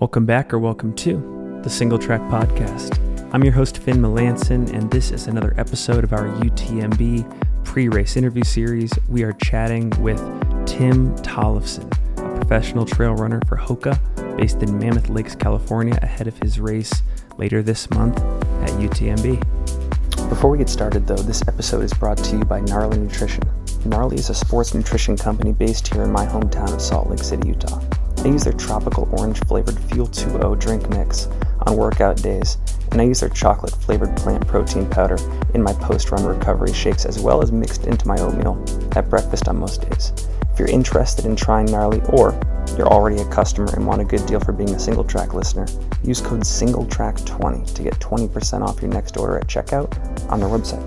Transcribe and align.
Welcome 0.00 0.26
back 0.26 0.54
or 0.54 0.60
welcome 0.60 0.94
to 0.94 1.60
the 1.64 1.68
Single 1.68 1.98
Track 1.98 2.20
Podcast. 2.30 3.00
I'm 3.34 3.42
your 3.42 3.52
host, 3.52 3.78
Finn 3.78 3.96
Melanson, 3.96 4.72
and 4.72 4.88
this 4.92 5.10
is 5.10 5.26
another 5.26 5.52
episode 5.58 6.04
of 6.04 6.12
our 6.12 6.26
UTMB 6.26 7.64
pre 7.64 7.88
race 7.88 8.16
interview 8.16 8.44
series. 8.44 8.92
We 9.08 9.24
are 9.24 9.32
chatting 9.32 9.90
with 10.00 10.20
Tim 10.68 11.16
Tollefson, 11.16 11.90
a 12.16 12.36
professional 12.36 12.86
trail 12.86 13.14
runner 13.14 13.40
for 13.48 13.56
Hoka 13.56 13.98
based 14.36 14.62
in 14.62 14.78
Mammoth 14.78 15.08
Lakes, 15.08 15.34
California, 15.34 15.98
ahead 16.00 16.28
of 16.28 16.38
his 16.38 16.60
race 16.60 17.02
later 17.36 17.60
this 17.60 17.90
month 17.90 18.18
at 18.18 18.70
UTMB. 18.78 20.28
Before 20.28 20.48
we 20.48 20.58
get 20.58 20.68
started, 20.68 21.08
though, 21.08 21.16
this 21.16 21.42
episode 21.48 21.82
is 21.82 21.92
brought 21.92 22.18
to 22.18 22.36
you 22.36 22.44
by 22.44 22.60
Gnarly 22.60 22.98
Nutrition. 22.98 23.42
Gnarly 23.84 24.14
is 24.14 24.30
a 24.30 24.34
sports 24.34 24.74
nutrition 24.74 25.16
company 25.16 25.52
based 25.52 25.92
here 25.92 26.04
in 26.04 26.12
my 26.12 26.24
hometown 26.24 26.72
of 26.72 26.80
Salt 26.80 27.10
Lake 27.10 27.18
City, 27.18 27.48
Utah. 27.48 27.82
I 28.24 28.28
use 28.28 28.42
their 28.42 28.52
tropical 28.52 29.08
orange 29.12 29.38
flavored 29.46 29.78
Fuel 29.78 30.08
2O 30.08 30.58
drink 30.58 30.88
mix 30.90 31.28
on 31.66 31.76
workout 31.76 32.16
days, 32.20 32.58
and 32.90 33.00
I 33.00 33.04
use 33.04 33.20
their 33.20 33.28
chocolate 33.28 33.72
flavored 33.72 34.16
plant 34.16 34.46
protein 34.46 34.90
powder 34.90 35.16
in 35.54 35.62
my 35.62 35.72
post 35.74 36.10
run 36.10 36.24
recovery 36.24 36.72
shakes 36.72 37.04
as 37.06 37.20
well 37.20 37.42
as 37.42 37.52
mixed 37.52 37.86
into 37.86 38.08
my 38.08 38.18
oatmeal 38.18 38.62
at 38.96 39.08
breakfast 39.08 39.46
on 39.46 39.58
most 39.58 39.88
days. 39.88 40.12
If 40.52 40.58
you're 40.58 40.68
interested 40.68 41.26
in 41.26 41.36
trying 41.36 41.66
Gnarly 41.66 42.00
or 42.08 42.32
you're 42.76 42.88
already 42.88 43.22
a 43.22 43.28
customer 43.28 43.72
and 43.74 43.86
want 43.86 44.00
a 44.00 44.04
good 44.04 44.26
deal 44.26 44.40
for 44.40 44.52
being 44.52 44.74
a 44.74 44.78
single 44.80 45.04
track 45.04 45.32
listener, 45.32 45.66
use 46.02 46.20
code 46.20 46.40
SingleTrack20 46.40 47.72
to 47.72 47.82
get 47.82 47.94
20% 48.00 48.62
off 48.66 48.82
your 48.82 48.90
next 48.90 49.16
order 49.16 49.38
at 49.38 49.46
checkout 49.46 49.96
on 50.28 50.40
their 50.40 50.48
website. 50.48 50.84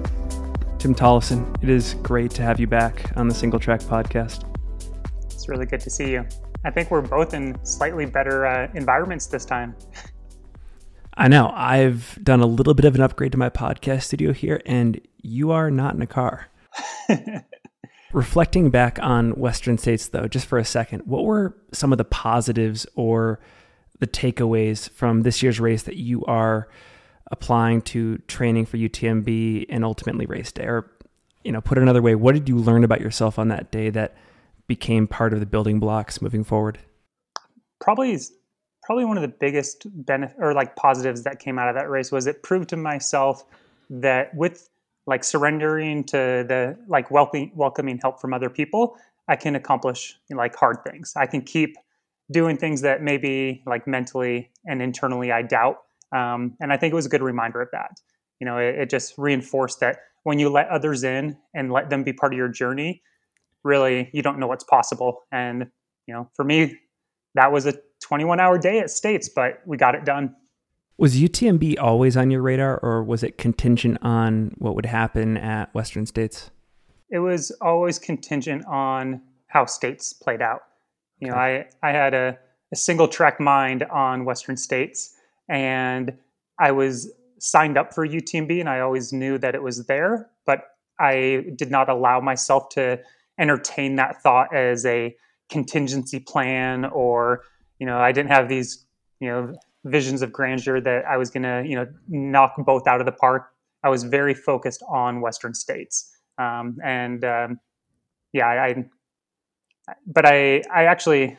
Tim 0.80 0.94
Tollefson, 0.94 1.64
it 1.64 1.70
is 1.70 1.94
great 2.04 2.32
to 2.32 2.42
have 2.42 2.60
you 2.60 2.68
back 2.68 3.16
on 3.16 3.30
the 3.30 3.34
Single 3.34 3.60
Track 3.60 3.80
podcast. 3.82 4.44
It's 5.26 5.48
really 5.48 5.66
good 5.66 5.80
to 5.80 5.90
see 5.90 6.12
you. 6.12 6.26
I 6.64 6.70
think 6.70 6.92
we're 6.92 7.02
both 7.02 7.34
in 7.34 7.58
slightly 7.66 8.06
better 8.06 8.46
uh, 8.46 8.70
environments 8.76 9.26
this 9.26 9.46
time. 9.46 9.76
I 11.16 11.28
know. 11.28 11.52
I've 11.54 12.18
done 12.24 12.42
a 12.42 12.46
little 12.46 12.74
bit 12.74 12.86
of 12.86 12.96
an 12.96 13.02
upgrade 13.02 13.32
to 13.34 13.38
my 13.38 13.50
podcast 13.50 14.04
studio 14.04 14.32
here, 14.32 14.62
and 14.66 15.02
you 15.22 15.52
are 15.52 15.72
not 15.72 15.96
in 15.96 16.02
a 16.02 16.08
car. 16.08 16.48
Reflecting 18.14 18.70
back 18.70 19.00
on 19.02 19.32
Western 19.32 19.78
States, 19.78 20.08
though, 20.08 20.28
just 20.28 20.46
for 20.46 20.58
a 20.58 20.66
second, 20.66 21.04
what 21.06 21.24
were 21.24 21.58
some 21.72 21.92
of 21.92 21.98
the 21.98 22.06
positives 22.06 22.86
or 22.96 23.40
the 24.00 24.08
takeaways 24.08 24.90
from 24.90 25.22
this 25.22 25.42
year's 25.42 25.60
race 25.60 25.84
that 25.84 25.98
you 25.98 26.24
are 26.26 26.68
applying 27.32 27.82
to 27.82 28.18
training 28.28 28.66
for 28.66 28.78
UTMB 28.78 29.66
and 29.70 29.84
ultimately 29.84 30.26
race 30.26 30.52
day? 30.52 30.66
Or, 30.66 30.92
you 31.44 31.52
know, 31.52 31.62
put 31.62 31.78
another 31.78 32.02
way, 32.02 32.16
what 32.16 32.36
did 32.36 32.48
you 32.48 32.58
learn 32.58 32.84
about 32.84 33.02
yourself 33.02 33.40
on 33.40 33.48
that 33.48 33.72
day 33.72 33.90
that 33.90 34.16
became 34.68 35.08
part 35.08 35.34
of 35.34 35.40
the 35.40 35.46
building 35.46 35.80
blocks 35.80 36.22
moving 36.22 36.44
forward? 36.44 36.80
Probably 37.80 38.20
probably 38.84 39.06
one 39.06 39.18
of 39.18 39.22
the 39.22 39.36
biggest 39.40 39.86
benefit 40.06 40.36
or 40.40 40.54
like 40.54 40.76
positives 40.76 41.24
that 41.24 41.40
came 41.40 41.60
out 41.60 41.70
of 41.70 41.76
that 41.76 41.90
race 41.90 42.12
was 42.12 42.26
it 42.28 42.42
proved 42.42 42.70
to 42.70 42.78
myself 42.78 43.46
that 43.90 44.34
with 44.34 44.70
like 45.06 45.24
surrendering 45.24 46.04
to 46.04 46.18
the 46.48 46.78
like 46.88 47.12
welcoming 47.12 47.52
welcoming 47.56 48.00
help 48.02 48.20
from 48.20 48.34
other 48.34 48.50
people, 48.50 48.98
I 49.28 49.36
can 49.36 49.56
accomplish 49.56 50.16
like 50.30 50.56
hard 50.56 50.78
things. 50.84 51.14
I 51.16 51.26
can 51.26 51.42
keep 51.42 51.76
doing 52.32 52.58
things 52.58 52.82
that 52.82 53.02
maybe 53.02 53.62
like 53.66 53.88
mentally 53.88 54.52
and 54.66 54.82
internally 54.82 55.32
I 55.32 55.42
doubt. 55.42 55.78
Um, 56.14 56.56
and 56.60 56.72
I 56.72 56.78
think 56.78 56.92
it 56.92 56.96
was 56.96 57.06
a 57.06 57.10
good 57.10 57.22
reminder 57.22 57.62
of 57.62 57.70
that. 57.72 58.00
You 58.40 58.46
know, 58.46 58.58
it, 58.58 58.76
it 58.76 58.90
just 58.90 59.18
reinforced 59.18 59.80
that 59.82 59.98
when 60.24 60.40
you 60.40 60.50
let 60.50 60.68
others 60.70 61.04
in 61.04 61.38
and 61.54 61.72
let 61.72 61.90
them 61.90 62.04
be 62.04 62.14
part 62.14 62.34
of 62.34 62.38
your 62.38 62.48
journey, 62.48 63.02
really 63.64 64.10
you 64.14 64.22
don't 64.22 64.40
know 64.40 64.48
what's 64.48 64.64
possible. 64.64 65.24
And 65.32 65.70
you 66.08 66.14
know, 66.14 66.30
for 66.36 66.44
me, 66.44 66.80
that 67.36 67.52
was 67.52 67.66
a 67.66 67.74
21 68.02 68.40
hour 68.40 68.58
day 68.58 68.80
at 68.80 68.90
States, 68.90 69.30
but 69.30 69.62
we 69.66 69.78
got 69.78 69.96
it 69.96 70.06
done. 70.06 70.36
Was 70.98 71.16
UTMB 71.16 71.80
always 71.80 72.16
on 72.16 72.30
your 72.30 72.42
radar, 72.42 72.78
or 72.84 73.04
was 73.04 73.24
it 73.24 73.38
contingent 73.38 73.98
on 74.02 74.54
what 74.58 74.76
would 74.76 74.86
happen 74.86 75.38
at 75.38 75.74
Western 75.74 76.06
States? 76.06 76.52
It 77.10 77.20
was 77.20 77.52
always 77.62 77.98
contingent 77.98 78.66
on 78.66 79.22
how 79.48 79.66
States 79.66 80.14
played 80.14 80.42
out. 80.42 80.62
You 81.20 81.30
know, 81.30 81.36
I 81.36 81.66
I 81.82 81.92
had 81.92 82.14
a, 82.14 82.38
a 82.72 82.76
single 82.76 83.08
track 83.08 83.40
mind 83.40 83.84
on 83.84 84.26
Western 84.26 84.58
States, 84.58 85.16
and 85.50 86.14
I 86.60 86.72
was 86.72 87.12
signed 87.40 87.78
up 87.78 87.94
for 87.94 88.08
UTMB, 88.08 88.60
and 88.60 88.70
I 88.70 88.82
always 88.82 89.12
knew 89.12 89.38
that 89.40 89.56
it 89.56 89.64
was 89.64 89.86
there, 89.88 90.30
but 90.46 90.76
I 91.00 91.46
did 91.56 91.72
not 91.72 91.90
allow 91.90 92.20
myself 92.20 92.70
to 92.70 93.00
entertain 93.42 93.96
that 93.98 94.22
thought 94.22 94.56
as 94.56 94.86
a 94.86 95.14
contingency 95.50 96.20
plan 96.20 96.86
or 96.86 97.42
you 97.80 97.86
know 97.86 97.98
i 97.98 98.12
didn't 98.14 98.30
have 98.30 98.48
these 98.48 98.86
you 99.20 99.28
know 99.28 99.54
visions 99.86 100.22
of 100.22 100.32
grandeur 100.32 100.80
that 100.80 101.04
i 101.06 101.18
was 101.18 101.30
going 101.30 101.44
to 101.44 101.64
you 101.68 101.76
know 101.76 101.86
knock 102.08 102.54
both 102.60 102.88
out 102.88 103.02
of 103.02 103.06
the 103.06 103.12
park. 103.12 103.48
I 103.84 103.90
was 103.90 104.04
very 104.04 104.36
focused 104.36 104.84
on 104.88 105.22
western 105.22 105.56
states. 105.56 106.16
Um, 106.38 106.78
and 106.84 107.26
um, 107.26 107.60
yeah 108.34 108.48
I, 108.48 108.86
but 110.06 110.26
i 110.26 110.62
i 110.74 110.86
actually 110.86 111.38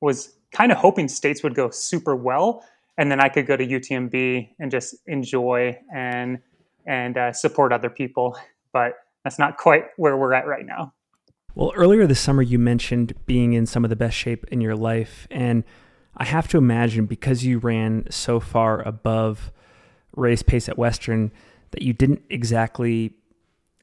was 0.00 0.36
kind 0.52 0.72
of 0.72 0.78
hoping 0.78 1.08
states 1.08 1.42
would 1.42 1.54
go 1.54 1.70
super 1.70 2.14
well 2.14 2.64
and 2.96 3.10
then 3.10 3.20
i 3.20 3.28
could 3.28 3.46
go 3.46 3.56
to 3.56 3.66
utmb 3.66 4.48
and 4.58 4.70
just 4.70 4.94
enjoy 5.06 5.76
and 5.94 6.38
and 6.86 7.18
uh, 7.18 7.32
support 7.32 7.72
other 7.72 7.90
people 7.90 8.38
but 8.72 8.94
that's 9.24 9.38
not 9.38 9.56
quite 9.56 9.84
where 9.96 10.16
we're 10.16 10.32
at 10.32 10.46
right 10.46 10.66
now 10.66 10.92
well, 11.54 11.72
earlier 11.74 12.06
this 12.06 12.20
summer, 12.20 12.42
you 12.42 12.58
mentioned 12.58 13.14
being 13.26 13.52
in 13.52 13.66
some 13.66 13.84
of 13.84 13.90
the 13.90 13.96
best 13.96 14.16
shape 14.16 14.46
in 14.48 14.60
your 14.60 14.76
life. 14.76 15.26
And 15.30 15.64
I 16.16 16.24
have 16.24 16.48
to 16.48 16.58
imagine 16.58 17.06
because 17.06 17.44
you 17.44 17.58
ran 17.58 18.06
so 18.10 18.40
far 18.40 18.86
above 18.86 19.50
race 20.16 20.42
pace 20.42 20.68
at 20.68 20.78
Western 20.78 21.32
that 21.70 21.82
you 21.82 21.92
didn't 21.92 22.22
exactly 22.30 23.14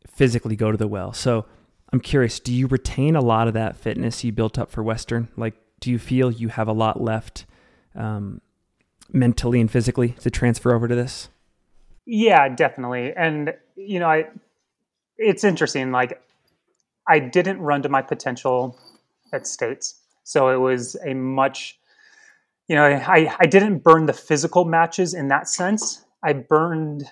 physically 0.08 0.56
go 0.56 0.72
to 0.72 0.78
the 0.78 0.88
well. 0.88 1.14
So 1.14 1.46
I'm 1.92 2.00
curious, 2.00 2.40
do 2.40 2.54
you 2.54 2.68
retain 2.68 3.16
a 3.16 3.22
lot 3.22 3.48
of 3.48 3.54
that 3.54 3.75
fitness 3.75 4.24
you 4.24 4.31
built 4.31 4.58
up 4.58 4.72
for 4.72 4.84
Western? 4.84 5.30
Like, 5.38 5.56
do 5.80 5.92
you 5.92 6.00
feel 6.00 6.31
you 6.31 6.50
have 6.50 6.68
a 6.68 6.74
lot 6.74 7.02
left 7.02 7.46
um, 7.96 8.42
mentally 9.12 9.62
and 9.62 9.70
physically 9.70 10.09
to 10.22 10.30
transfer 10.30 10.74
over 10.74 10.88
to 10.88 10.96
this? 10.96 11.30
Yeah, 12.06 12.50
definitely. 12.50 13.14
And, 13.16 13.54
you 13.75 14.00
know, 14.00 14.09
I, 14.09 14.28
it's 15.18 15.44
interesting. 15.44 15.92
Like, 15.92 16.22
I 17.08 17.20
didn't 17.20 17.60
run 17.60 17.82
to 17.84 17.90
my 17.90 18.02
potential 18.02 18.80
at 19.34 19.48
states. 19.48 20.02
So 20.24 20.50
it 20.50 20.58
was 20.58 20.96
a 21.06 21.14
much, 21.14 21.80
you 22.68 22.76
know, 22.76 22.86
I, 22.86 23.36
I 23.40 23.46
didn't 23.46 23.80
burn 23.80 24.08
the 24.08 24.14
physical 24.14 24.66
matches 24.66 25.14
in 25.14 25.28
that 25.28 25.48
sense. 25.48 26.04
I 26.24 26.34
burned 26.34 27.10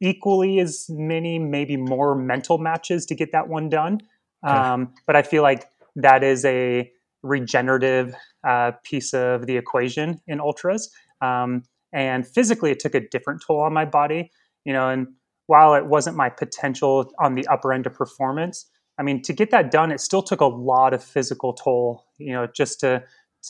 equally 0.00 0.60
as 0.60 0.86
many, 0.88 1.38
maybe 1.38 1.76
more 1.76 2.14
mental 2.14 2.58
matches 2.58 3.04
to 3.06 3.14
get 3.14 3.32
that 3.32 3.48
one 3.48 3.68
done. 3.68 4.00
Okay. 4.46 4.56
Um, 4.56 4.94
but 5.06 5.16
I 5.16 5.22
feel 5.22 5.42
like 5.42 5.66
that 5.96 6.24
is 6.24 6.44
a 6.46 6.90
regenerative 7.22 8.14
uh, 8.46 8.72
piece 8.82 9.12
of 9.12 9.46
the 9.46 9.58
equation 9.58 10.20
in 10.26 10.40
ultras. 10.40 10.90
Um, 11.20 11.64
and 11.92 12.26
physically, 12.26 12.70
it 12.70 12.78
took 12.78 12.94
a 12.94 13.06
different 13.06 13.42
toll 13.46 13.60
on 13.60 13.74
my 13.74 13.84
body, 13.84 14.30
you 14.64 14.72
know, 14.72 14.88
and 14.88 15.08
while 15.46 15.74
it 15.74 15.84
wasn't 15.84 16.16
my 16.16 16.30
potential 16.30 17.12
on 17.18 17.34
the 17.34 17.46
upper 17.48 17.72
end 17.72 17.86
of 17.86 17.92
performance, 17.92 18.66
I 19.00 19.02
mean, 19.02 19.22
to 19.22 19.32
get 19.32 19.50
that 19.50 19.70
done, 19.70 19.90
it 19.90 20.00
still 20.00 20.22
took 20.22 20.42
a 20.42 20.46
lot 20.46 20.92
of 20.92 21.02
physical 21.02 21.54
toll, 21.54 22.04
you 22.18 22.34
know, 22.34 22.46
just 22.46 22.80
to 22.80 23.02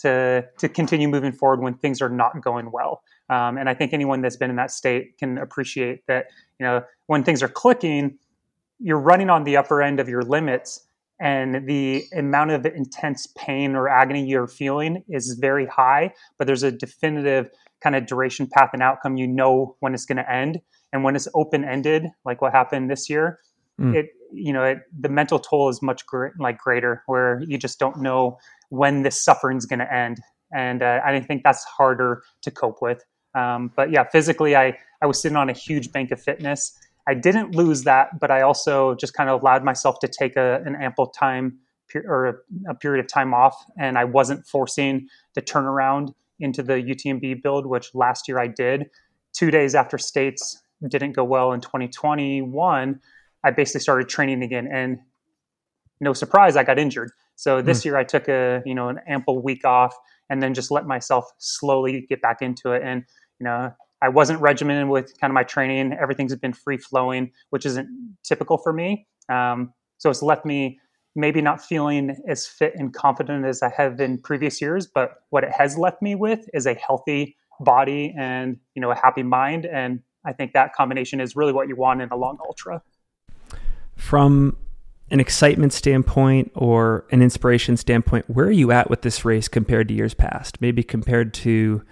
to 0.03 0.45
to 0.59 0.69
continue 0.69 1.09
moving 1.09 1.33
forward 1.33 1.61
when 1.61 1.75
things 1.75 2.01
are 2.01 2.09
not 2.09 2.41
going 2.41 2.71
well. 2.71 3.03
Um, 3.29 3.59
and 3.59 3.69
I 3.69 3.75
think 3.75 3.93
anyone 3.93 4.23
that's 4.23 4.37
been 4.37 4.51
in 4.51 4.57
that 4.57 4.71
state 4.71 5.19
can 5.19 5.39
appreciate 5.39 6.07
that, 6.07 6.27
you 6.61 6.67
know, 6.67 6.85
when 7.09 7.25
things 7.25 7.43
are 7.43 7.49
clicking, 7.49 8.17
you're 8.79 9.01
running 9.01 9.29
on 9.29 9.43
the 9.43 9.57
upper 9.57 9.83
end 9.83 9.99
of 9.99 10.09
your 10.09 10.23
limits, 10.23 10.87
and 11.21 11.67
the 11.67 12.05
amount 12.17 12.53
of 12.53 12.65
intense 12.65 13.27
pain 13.37 13.75
or 13.75 13.89
agony 13.89 14.25
you're 14.25 14.47
feeling 14.47 15.03
is 15.09 15.37
very 15.41 15.67
high. 15.67 16.15
But 16.39 16.47
there's 16.47 16.63
a 16.63 16.71
definitive 16.71 17.51
kind 17.83 17.97
of 17.97 18.07
duration 18.07 18.47
path 18.47 18.71
and 18.73 18.83
outcome. 18.83 19.17
You 19.17 19.27
know 19.27 19.77
when 19.81 19.95
it's 19.95 20.07
going 20.07 20.19
to 20.19 20.33
end, 20.33 20.61
and 20.93 21.03
when 21.03 21.17
it's 21.17 21.27
open 21.35 21.65
ended, 21.65 22.07
like 22.25 22.41
what 22.41 22.53
happened 22.53 22.89
this 22.89 23.11
year, 23.11 23.41
mm. 23.81 23.95
it 23.95 24.11
you 24.33 24.53
know 24.53 24.63
it, 24.63 24.79
the 24.99 25.09
mental 25.09 25.39
toll 25.39 25.69
is 25.69 25.83
much 25.83 26.07
gr- 26.07 26.29
like 26.39 26.59
greater 26.59 27.03
where 27.07 27.43
you 27.47 27.59
just 27.59 27.79
don't 27.79 28.01
know 28.01 28.39
when 28.69 29.03
this 29.03 29.21
suffering 29.21 29.57
is 29.57 29.67
going 29.67 29.81
to 29.81 29.93
end. 29.93 30.21
And 30.53 30.83
uh, 30.83 31.01
i 31.05 31.19
think 31.21 31.43
that's 31.43 31.65
harder 31.65 32.23
to 32.43 32.51
cope 32.51 32.83
with. 32.83 33.05
Um, 33.35 33.73
but 33.77 33.91
yeah 33.91 34.05
physically 34.05 34.57
i 34.57 34.77
i 35.03 35.07
was 35.07 35.21
sitting 35.21 35.37
on 35.37 35.49
a 35.49 35.53
huge 35.53 35.93
bank 35.93 36.11
of 36.11 36.21
fitness. 36.21 36.77
I 37.09 37.15
didn't 37.15 37.55
lose 37.55 37.83
that 37.85 38.21
but 38.21 38.31
i 38.31 38.43
also 38.43 38.95
just 38.95 39.15
kind 39.15 39.31
of 39.31 39.41
allowed 39.41 39.65
myself 39.65 39.99
to 40.01 40.09
take 40.09 40.37
a, 40.37 40.63
an 40.67 40.77
ample 40.77 41.07
time 41.07 41.59
or 42.05 42.27
a, 42.27 42.35
a 42.71 42.75
period 42.75 43.05
of 43.05 43.11
time 43.11 43.35
off 43.35 43.57
and 43.79 43.99
i 43.99 44.05
wasn't 44.05 44.47
forcing 44.47 45.09
the 45.35 45.43
turnaround 45.43 46.15
into 46.39 46.63
the 46.63 46.75
utmb 46.75 47.43
build 47.43 47.67
which 47.67 47.95
last 47.95 48.29
year 48.29 48.39
i 48.39 48.47
did. 48.47 48.91
Two 49.33 49.51
days 49.51 49.75
after 49.75 49.97
states 49.99 50.61
didn't 50.89 51.13
go 51.13 51.25
well 51.25 51.53
in 51.53 51.61
2021 51.61 53.01
I 53.45 53.51
basically 53.51 53.81
started 53.81 54.09
training 54.09 54.43
again, 54.43 54.69
and 54.71 54.99
no 56.01 56.13
surprise, 56.13 56.57
I 56.57 56.65
got 56.65 56.79
injured. 56.79 57.11
So 57.37 57.63
this 57.63 57.81
mm. 57.81 57.87
year 57.87 57.97
I 57.97 58.05
took 58.05 58.29
a 58.29 58.63
you 58.67 58.75
know 58.75 58.89
an 58.89 59.01
ample 59.07 59.43
week 59.43 59.65
off 59.65 59.95
and 60.29 60.43
then 60.43 60.55
just 60.55 60.71
let 60.71 60.87
myself 60.87 61.31
slowly 61.39 62.07
get 62.09 62.23
back 62.23 62.41
into 62.41 62.73
it. 62.73 62.83
And 62.83 63.05
you 63.39 63.45
know, 63.45 63.73
I 64.03 64.09
wasn't 64.09 64.41
regimented 64.41 64.89
with 64.89 65.13
kind 65.21 65.31
of 65.31 65.35
my 65.35 65.43
training. 65.43 65.93
Everything's 66.01 66.35
been 66.37 66.53
free 66.53 66.79
flowing, 66.79 67.33
which 67.51 67.67
isn't 67.67 67.89
typical 68.23 68.57
for 68.57 68.73
me. 68.73 69.07
Um, 69.29 69.73
so 69.99 70.09
it's 70.09 70.23
left 70.23 70.47
me 70.47 70.79
maybe 71.17 71.43
not 71.43 71.61
feeling 71.61 72.17
as 72.29 72.47
fit 72.47 72.73
and 72.77 72.95
confident 72.95 73.45
as 73.45 73.63
I 73.63 73.71
have 73.77 74.01
in 74.01 74.19
previous 74.19 74.61
years. 74.61 74.87
But 74.87 75.17
what 75.31 75.43
it 75.43 75.51
has 75.53 75.77
left 75.77 76.01
me 76.01 76.15
with 76.15 76.49
is 76.55 76.67
a 76.67 76.75
healthy 76.75 77.37
body 77.59 78.15
and 78.17 78.57
you 78.75 78.81
know 78.81 78.91
a 78.91 78.97
happy 78.97 79.23
mind. 79.23 79.67
And 79.67 80.01
I 80.25 80.33
think 80.33 80.53
that 80.53 80.75
combination 80.75 81.21
is 81.21 81.37
really 81.37 81.53
what 81.53 81.69
you 81.69 81.77
want 81.77 82.01
in 82.01 82.09
a 82.11 82.17
long 82.17 82.39
ultra. 82.47 82.83
From 84.01 84.57
an 85.11 85.21
excitement 85.21 85.73
standpoint 85.73 86.51
or 86.55 87.05
an 87.11 87.21
inspiration 87.21 87.77
standpoint, 87.77 88.29
where 88.31 88.47
are 88.47 88.51
you 88.51 88.73
at 88.73 88.89
with 88.89 89.03
this 89.03 89.25
race 89.25 89.47
compared 89.47 89.89
to 89.89 89.95
years 89.95 90.15
past? 90.15 90.61
Maybe 90.61 90.83
compared 90.83 91.35
to, 91.35 91.83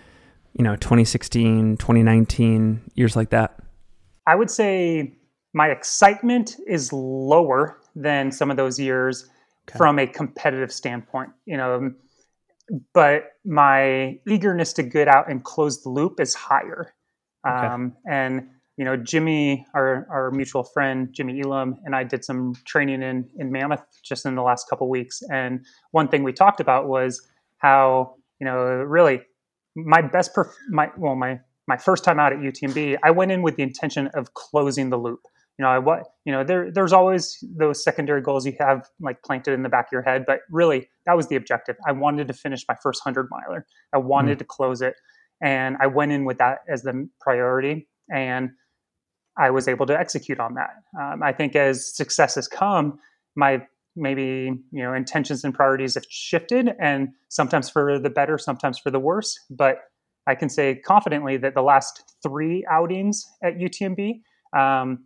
you 0.54 0.64
know, 0.64 0.74
2016, 0.76 1.76
2019, 1.76 2.90
years 2.94 3.14
like 3.14 3.30
that? 3.30 3.60
I 4.26 4.34
would 4.36 4.50
say 4.50 5.16
my 5.52 5.68
excitement 5.68 6.56
is 6.66 6.92
lower 6.92 7.80
than 7.94 8.32
some 8.32 8.50
of 8.50 8.56
those 8.56 8.78
years 8.78 9.28
okay. 9.68 9.76
from 9.76 9.98
a 9.98 10.06
competitive 10.06 10.72
standpoint, 10.72 11.30
you 11.44 11.56
know, 11.56 11.92
but 12.94 13.32
my 13.44 14.18
eagerness 14.28 14.72
to 14.74 14.82
get 14.82 15.08
out 15.08 15.30
and 15.30 15.44
close 15.44 15.82
the 15.82 15.88
loop 15.88 16.20
is 16.20 16.34
higher. 16.34 16.94
Okay. 17.46 17.66
Um, 17.66 17.96
and 18.08 18.48
you 18.78 18.84
know, 18.84 18.96
Jimmy, 18.96 19.66
our, 19.74 20.06
our 20.08 20.30
mutual 20.30 20.62
friend, 20.62 21.12
Jimmy 21.12 21.42
Elam, 21.42 21.76
and 21.84 21.96
I 21.96 22.04
did 22.04 22.24
some 22.24 22.54
training 22.64 23.02
in, 23.02 23.28
in 23.36 23.50
Mammoth 23.50 23.82
just 24.04 24.24
in 24.24 24.36
the 24.36 24.42
last 24.42 24.70
couple 24.70 24.88
weeks. 24.88 25.20
And 25.32 25.66
one 25.90 26.06
thing 26.06 26.22
we 26.22 26.32
talked 26.32 26.60
about 26.60 26.86
was 26.86 27.20
how, 27.56 28.14
you 28.40 28.44
know, 28.44 28.56
really 28.56 29.22
my 29.74 30.00
best, 30.00 30.32
perf- 30.32 30.54
my, 30.70 30.90
well, 30.96 31.16
my, 31.16 31.40
my 31.66 31.76
first 31.76 32.04
time 32.04 32.20
out 32.20 32.32
at 32.32 32.38
UTMB, 32.38 32.98
I 33.02 33.10
went 33.10 33.32
in 33.32 33.42
with 33.42 33.56
the 33.56 33.64
intention 33.64 34.06
of 34.14 34.34
closing 34.34 34.90
the 34.90 34.96
loop. 34.96 35.22
You 35.58 35.64
know, 35.64 35.70
I 35.70 35.80
what, 35.80 36.04
you 36.24 36.30
know, 36.30 36.44
there, 36.44 36.70
there's 36.70 36.92
always 36.92 37.42
those 37.42 37.82
secondary 37.82 38.22
goals 38.22 38.46
you 38.46 38.54
have 38.60 38.86
like 39.00 39.24
planted 39.24 39.54
in 39.54 39.64
the 39.64 39.68
back 39.68 39.86
of 39.86 39.92
your 39.92 40.02
head, 40.02 40.24
but 40.24 40.42
really 40.52 40.88
that 41.04 41.16
was 41.16 41.26
the 41.26 41.34
objective. 41.34 41.74
I 41.84 41.90
wanted 41.90 42.28
to 42.28 42.32
finish 42.32 42.64
my 42.68 42.76
first 42.80 43.02
hundred 43.02 43.28
miler. 43.28 43.66
I 43.92 43.98
wanted 43.98 44.36
mm. 44.36 44.38
to 44.38 44.44
close 44.44 44.82
it. 44.82 44.94
And 45.42 45.76
I 45.80 45.88
went 45.88 46.12
in 46.12 46.24
with 46.24 46.38
that 46.38 46.58
as 46.68 46.82
the 46.82 47.08
priority. 47.20 47.88
And 48.08 48.50
I 49.38 49.50
was 49.50 49.68
able 49.68 49.86
to 49.86 49.98
execute 49.98 50.40
on 50.40 50.54
that. 50.54 50.70
Um, 51.00 51.22
I 51.22 51.32
think 51.32 51.54
as 51.56 51.94
success 51.94 52.34
has 52.34 52.48
come, 52.48 52.98
my 53.36 53.62
maybe 53.96 54.52
you 54.72 54.82
know 54.82 54.94
intentions 54.94 55.44
and 55.44 55.54
priorities 55.54 55.94
have 55.94 56.06
shifted, 56.08 56.70
and 56.80 57.08
sometimes 57.28 57.68
for 57.68 57.98
the 57.98 58.10
better, 58.10 58.38
sometimes 58.38 58.78
for 58.78 58.90
the 58.90 58.98
worse. 58.98 59.38
But 59.50 59.78
I 60.26 60.34
can 60.34 60.48
say 60.48 60.76
confidently 60.76 61.36
that 61.38 61.54
the 61.54 61.62
last 61.62 62.02
three 62.22 62.64
outings 62.70 63.26
at 63.42 63.56
UTMB, 63.56 64.20
um, 64.56 65.04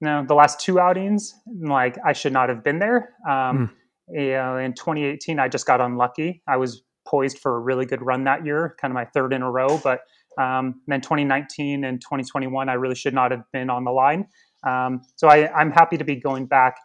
no, 0.00 0.24
the 0.26 0.34
last 0.34 0.60
two 0.60 0.78
outings, 0.78 1.34
like 1.60 1.96
I 2.04 2.12
should 2.12 2.32
not 2.32 2.48
have 2.48 2.62
been 2.62 2.78
there. 2.78 3.14
Um, 3.28 3.70
mm. 4.10 4.20
you 4.20 4.32
know, 4.32 4.58
in 4.58 4.74
2018, 4.74 5.38
I 5.38 5.48
just 5.48 5.66
got 5.66 5.80
unlucky. 5.80 6.42
I 6.46 6.56
was 6.56 6.82
poised 7.06 7.38
for 7.38 7.56
a 7.56 7.60
really 7.60 7.86
good 7.86 8.02
run 8.02 8.24
that 8.24 8.44
year, 8.44 8.76
kind 8.80 8.92
of 8.92 8.94
my 8.94 9.06
third 9.06 9.32
in 9.32 9.42
a 9.42 9.50
row, 9.50 9.80
but 9.82 10.00
um, 10.38 10.80
then 10.86 11.00
2019 11.00 11.84
and 11.84 12.00
2021, 12.00 12.68
I 12.68 12.74
really 12.74 12.94
should 12.94 13.14
not 13.14 13.30
have 13.30 13.42
been 13.52 13.70
on 13.70 13.84
the 13.84 13.90
line. 13.90 14.26
Um, 14.66 15.02
so 15.16 15.28
I, 15.28 15.52
I'm 15.52 15.70
happy 15.70 15.96
to 15.98 16.04
be 16.04 16.16
going 16.16 16.46
back, 16.46 16.76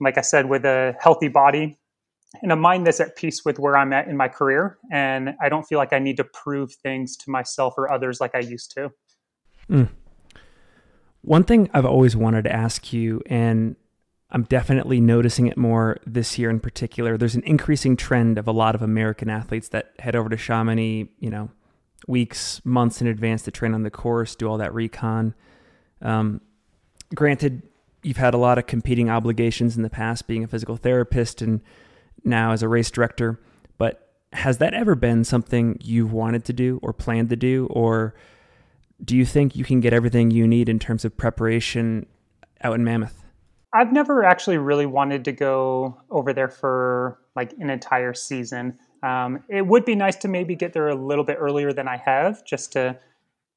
like 0.00 0.18
I 0.18 0.22
said, 0.22 0.48
with 0.48 0.64
a 0.64 0.94
healthy 1.00 1.28
body 1.28 1.78
and 2.42 2.52
a 2.52 2.56
mind 2.56 2.86
that's 2.86 3.00
at 3.00 3.16
peace 3.16 3.44
with 3.44 3.58
where 3.58 3.76
I'm 3.76 3.92
at 3.92 4.08
in 4.08 4.16
my 4.16 4.28
career. 4.28 4.78
And 4.90 5.34
I 5.42 5.48
don't 5.48 5.64
feel 5.64 5.78
like 5.78 5.92
I 5.92 5.98
need 5.98 6.16
to 6.18 6.24
prove 6.24 6.72
things 6.74 7.16
to 7.18 7.30
myself 7.30 7.74
or 7.76 7.92
others 7.92 8.20
like 8.20 8.34
I 8.34 8.40
used 8.40 8.72
to. 8.72 8.90
Mm. 9.68 9.88
One 11.22 11.44
thing 11.44 11.68
I've 11.74 11.84
always 11.84 12.16
wanted 12.16 12.44
to 12.44 12.52
ask 12.52 12.92
you, 12.92 13.20
and 13.26 13.76
I'm 14.30 14.44
definitely 14.44 15.00
noticing 15.00 15.48
it 15.48 15.56
more 15.58 15.98
this 16.06 16.38
year 16.38 16.48
in 16.48 16.60
particular. 16.60 17.18
There's 17.18 17.34
an 17.34 17.42
increasing 17.44 17.96
trend 17.96 18.38
of 18.38 18.48
a 18.48 18.52
lot 18.52 18.74
of 18.74 18.80
American 18.80 19.28
athletes 19.28 19.68
that 19.68 19.92
head 19.98 20.16
over 20.16 20.28
to 20.30 20.36
Chamonix, 20.36 21.10
you 21.18 21.28
know, 21.28 21.50
weeks, 22.06 22.60
months 22.64 23.00
in 23.00 23.06
advance 23.06 23.42
to 23.42 23.50
train 23.50 23.74
on 23.74 23.82
the 23.82 23.90
course, 23.90 24.34
do 24.34 24.48
all 24.48 24.58
that 24.58 24.74
recon. 24.74 25.34
Um, 26.02 26.40
granted, 27.14 27.62
you've 28.02 28.16
had 28.16 28.34
a 28.34 28.38
lot 28.38 28.58
of 28.58 28.66
competing 28.66 29.10
obligations 29.10 29.76
in 29.76 29.82
the 29.82 29.90
past, 29.90 30.26
being 30.26 30.44
a 30.44 30.48
physical 30.48 30.76
therapist 30.76 31.42
and 31.42 31.60
now 32.24 32.52
as 32.52 32.62
a 32.62 32.68
race 32.68 32.90
director. 32.90 33.40
But 33.78 34.08
has 34.32 34.58
that 34.58 34.74
ever 34.74 34.94
been 34.94 35.24
something 35.24 35.78
you've 35.80 36.12
wanted 36.12 36.44
to 36.46 36.52
do 36.52 36.78
or 36.82 36.92
planned 36.92 37.30
to 37.30 37.36
do? 37.36 37.66
Or 37.70 38.14
do 39.04 39.16
you 39.16 39.24
think 39.24 39.56
you 39.56 39.64
can 39.64 39.80
get 39.80 39.92
everything 39.92 40.30
you 40.30 40.46
need 40.46 40.68
in 40.68 40.78
terms 40.78 41.04
of 41.04 41.16
preparation 41.16 42.06
out 42.62 42.74
in 42.74 42.84
Mammoth? 42.84 43.24
I've 43.72 43.92
never 43.92 44.24
actually 44.24 44.58
really 44.58 44.86
wanted 44.86 45.24
to 45.26 45.32
go 45.32 46.00
over 46.10 46.32
there 46.32 46.48
for 46.48 47.18
like 47.36 47.52
an 47.58 47.70
entire 47.70 48.14
season. 48.14 48.78
Um, 49.02 49.42
it 49.48 49.66
would 49.66 49.84
be 49.84 49.94
nice 49.94 50.16
to 50.16 50.28
maybe 50.28 50.54
get 50.54 50.72
there 50.72 50.88
a 50.88 50.94
little 50.94 51.24
bit 51.24 51.38
earlier 51.40 51.72
than 51.72 51.88
I 51.88 51.96
have, 51.96 52.44
just 52.44 52.72
to 52.72 52.98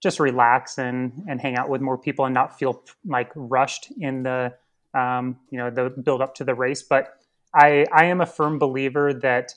just 0.01 0.19
relax 0.19 0.77
and 0.77 1.23
and 1.27 1.41
hang 1.41 1.55
out 1.55 1.69
with 1.69 1.81
more 1.81 1.97
people 1.97 2.25
and 2.25 2.33
not 2.33 2.57
feel 2.57 2.83
like 3.05 3.31
rushed 3.35 3.91
in 3.99 4.23
the 4.23 4.53
um, 4.93 5.37
you 5.49 5.57
know 5.57 5.69
the 5.69 5.89
build 5.89 6.21
up 6.21 6.35
to 6.35 6.43
the 6.43 6.55
race. 6.55 6.81
But 6.81 7.17
I 7.53 7.85
I 7.91 8.05
am 8.05 8.21
a 8.21 8.25
firm 8.25 8.59
believer 8.59 9.13
that 9.13 9.53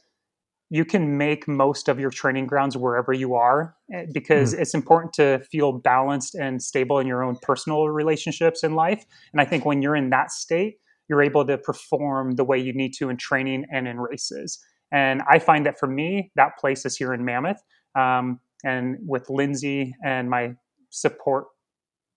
you 0.69 0.85
can 0.85 1.17
make 1.17 1.47
most 1.47 1.88
of 1.88 2.00
your 2.00 2.11
training 2.11 2.47
grounds 2.47 2.77
wherever 2.77 3.12
you 3.12 3.35
are 3.35 3.77
eh, 3.93 4.06
because 4.12 4.55
mm. 4.55 4.59
it's 4.59 4.75
important 4.75 5.12
to 5.12 5.38
feel 5.50 5.73
balanced 5.73 6.35
and 6.35 6.61
stable 6.61 6.99
in 6.99 7.06
your 7.06 7.23
own 7.23 7.37
personal 7.41 7.88
relationships 7.88 8.65
in 8.65 8.75
life. 8.75 9.05
And 9.33 9.41
I 9.41 9.44
think 9.44 9.65
when 9.65 9.81
you're 9.81 9.94
in 9.94 10.11
that 10.11 10.33
state, 10.33 10.79
you're 11.09 11.23
able 11.23 11.47
to 11.47 11.56
perform 11.56 12.33
the 12.33 12.44
way 12.44 12.59
you 12.59 12.73
need 12.73 12.94
to 12.94 13.09
in 13.09 13.17
training 13.17 13.67
and 13.71 13.87
in 13.87 14.00
races. 14.00 14.59
And 14.93 15.23
I 15.29 15.38
find 15.38 15.67
that 15.67 15.79
for 15.79 15.87
me, 15.87 16.31
that 16.37 16.59
place 16.59 16.87
is 16.87 16.97
here 16.97 17.12
in 17.12 17.25
Mammoth. 17.25 17.62
Um, 17.94 18.41
and 18.65 18.99
with 19.06 19.29
Lindsay 19.31 19.94
and 20.05 20.29
my 20.29 20.55
support 20.91 21.47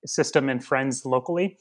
system 0.05 0.49
and 0.49 0.63
friends 0.63 1.05
locally. 1.05 1.57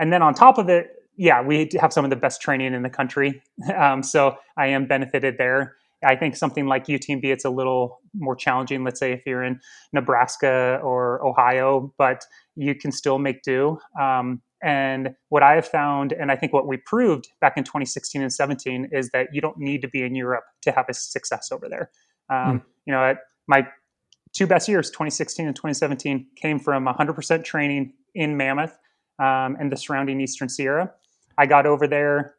And 0.00 0.12
then 0.12 0.22
on 0.22 0.34
top 0.34 0.58
of 0.58 0.68
it, 0.68 0.90
yeah, 1.16 1.42
we 1.42 1.68
have 1.80 1.92
some 1.92 2.04
of 2.04 2.10
the 2.10 2.16
best 2.16 2.40
training 2.40 2.74
in 2.74 2.82
the 2.82 2.90
country. 2.90 3.42
Um, 3.76 4.02
so 4.02 4.36
I 4.56 4.68
am 4.68 4.86
benefited 4.86 5.36
there. 5.38 5.76
I 6.04 6.16
think 6.16 6.34
something 6.34 6.66
like 6.66 6.86
UTMB, 6.86 7.24
it's 7.24 7.44
a 7.44 7.50
little 7.50 8.00
more 8.14 8.34
challenging. 8.34 8.82
Let's 8.82 8.98
say 8.98 9.12
if 9.12 9.24
you're 9.24 9.44
in 9.44 9.60
Nebraska 9.92 10.80
or 10.82 11.24
Ohio, 11.24 11.94
but 11.96 12.24
you 12.56 12.74
can 12.74 12.90
still 12.90 13.18
make 13.18 13.42
do. 13.42 13.78
Um, 14.00 14.42
and 14.62 15.14
what 15.28 15.42
I 15.42 15.54
have 15.54 15.66
found, 15.66 16.12
and 16.12 16.30
I 16.30 16.36
think 16.36 16.52
what 16.52 16.66
we 16.66 16.76
proved 16.76 17.28
back 17.40 17.56
in 17.56 17.64
2016 17.64 18.22
and 18.22 18.32
17, 18.32 18.90
is 18.92 19.10
that 19.10 19.28
you 19.32 19.40
don't 19.40 19.58
need 19.58 19.82
to 19.82 19.88
be 19.88 20.02
in 20.02 20.14
Europe 20.14 20.44
to 20.62 20.70
have 20.70 20.86
a 20.88 20.94
success 20.94 21.50
over 21.50 21.68
there. 21.68 21.90
Um, 22.30 22.60
mm. 22.60 22.62
You 22.86 22.92
know, 22.92 23.14
my 23.48 23.66
two 24.32 24.46
best 24.46 24.68
years, 24.68 24.88
2016 24.90 25.46
and 25.46 25.56
2017, 25.56 26.28
came 26.36 26.60
from 26.60 26.86
100% 26.86 27.44
training 27.44 27.92
in 28.14 28.36
Mammoth 28.36 28.78
um, 29.18 29.56
and 29.58 29.70
the 29.70 29.76
surrounding 29.76 30.20
Eastern 30.20 30.48
Sierra. 30.48 30.92
I 31.36 31.46
got 31.46 31.66
over 31.66 31.88
there 31.88 32.36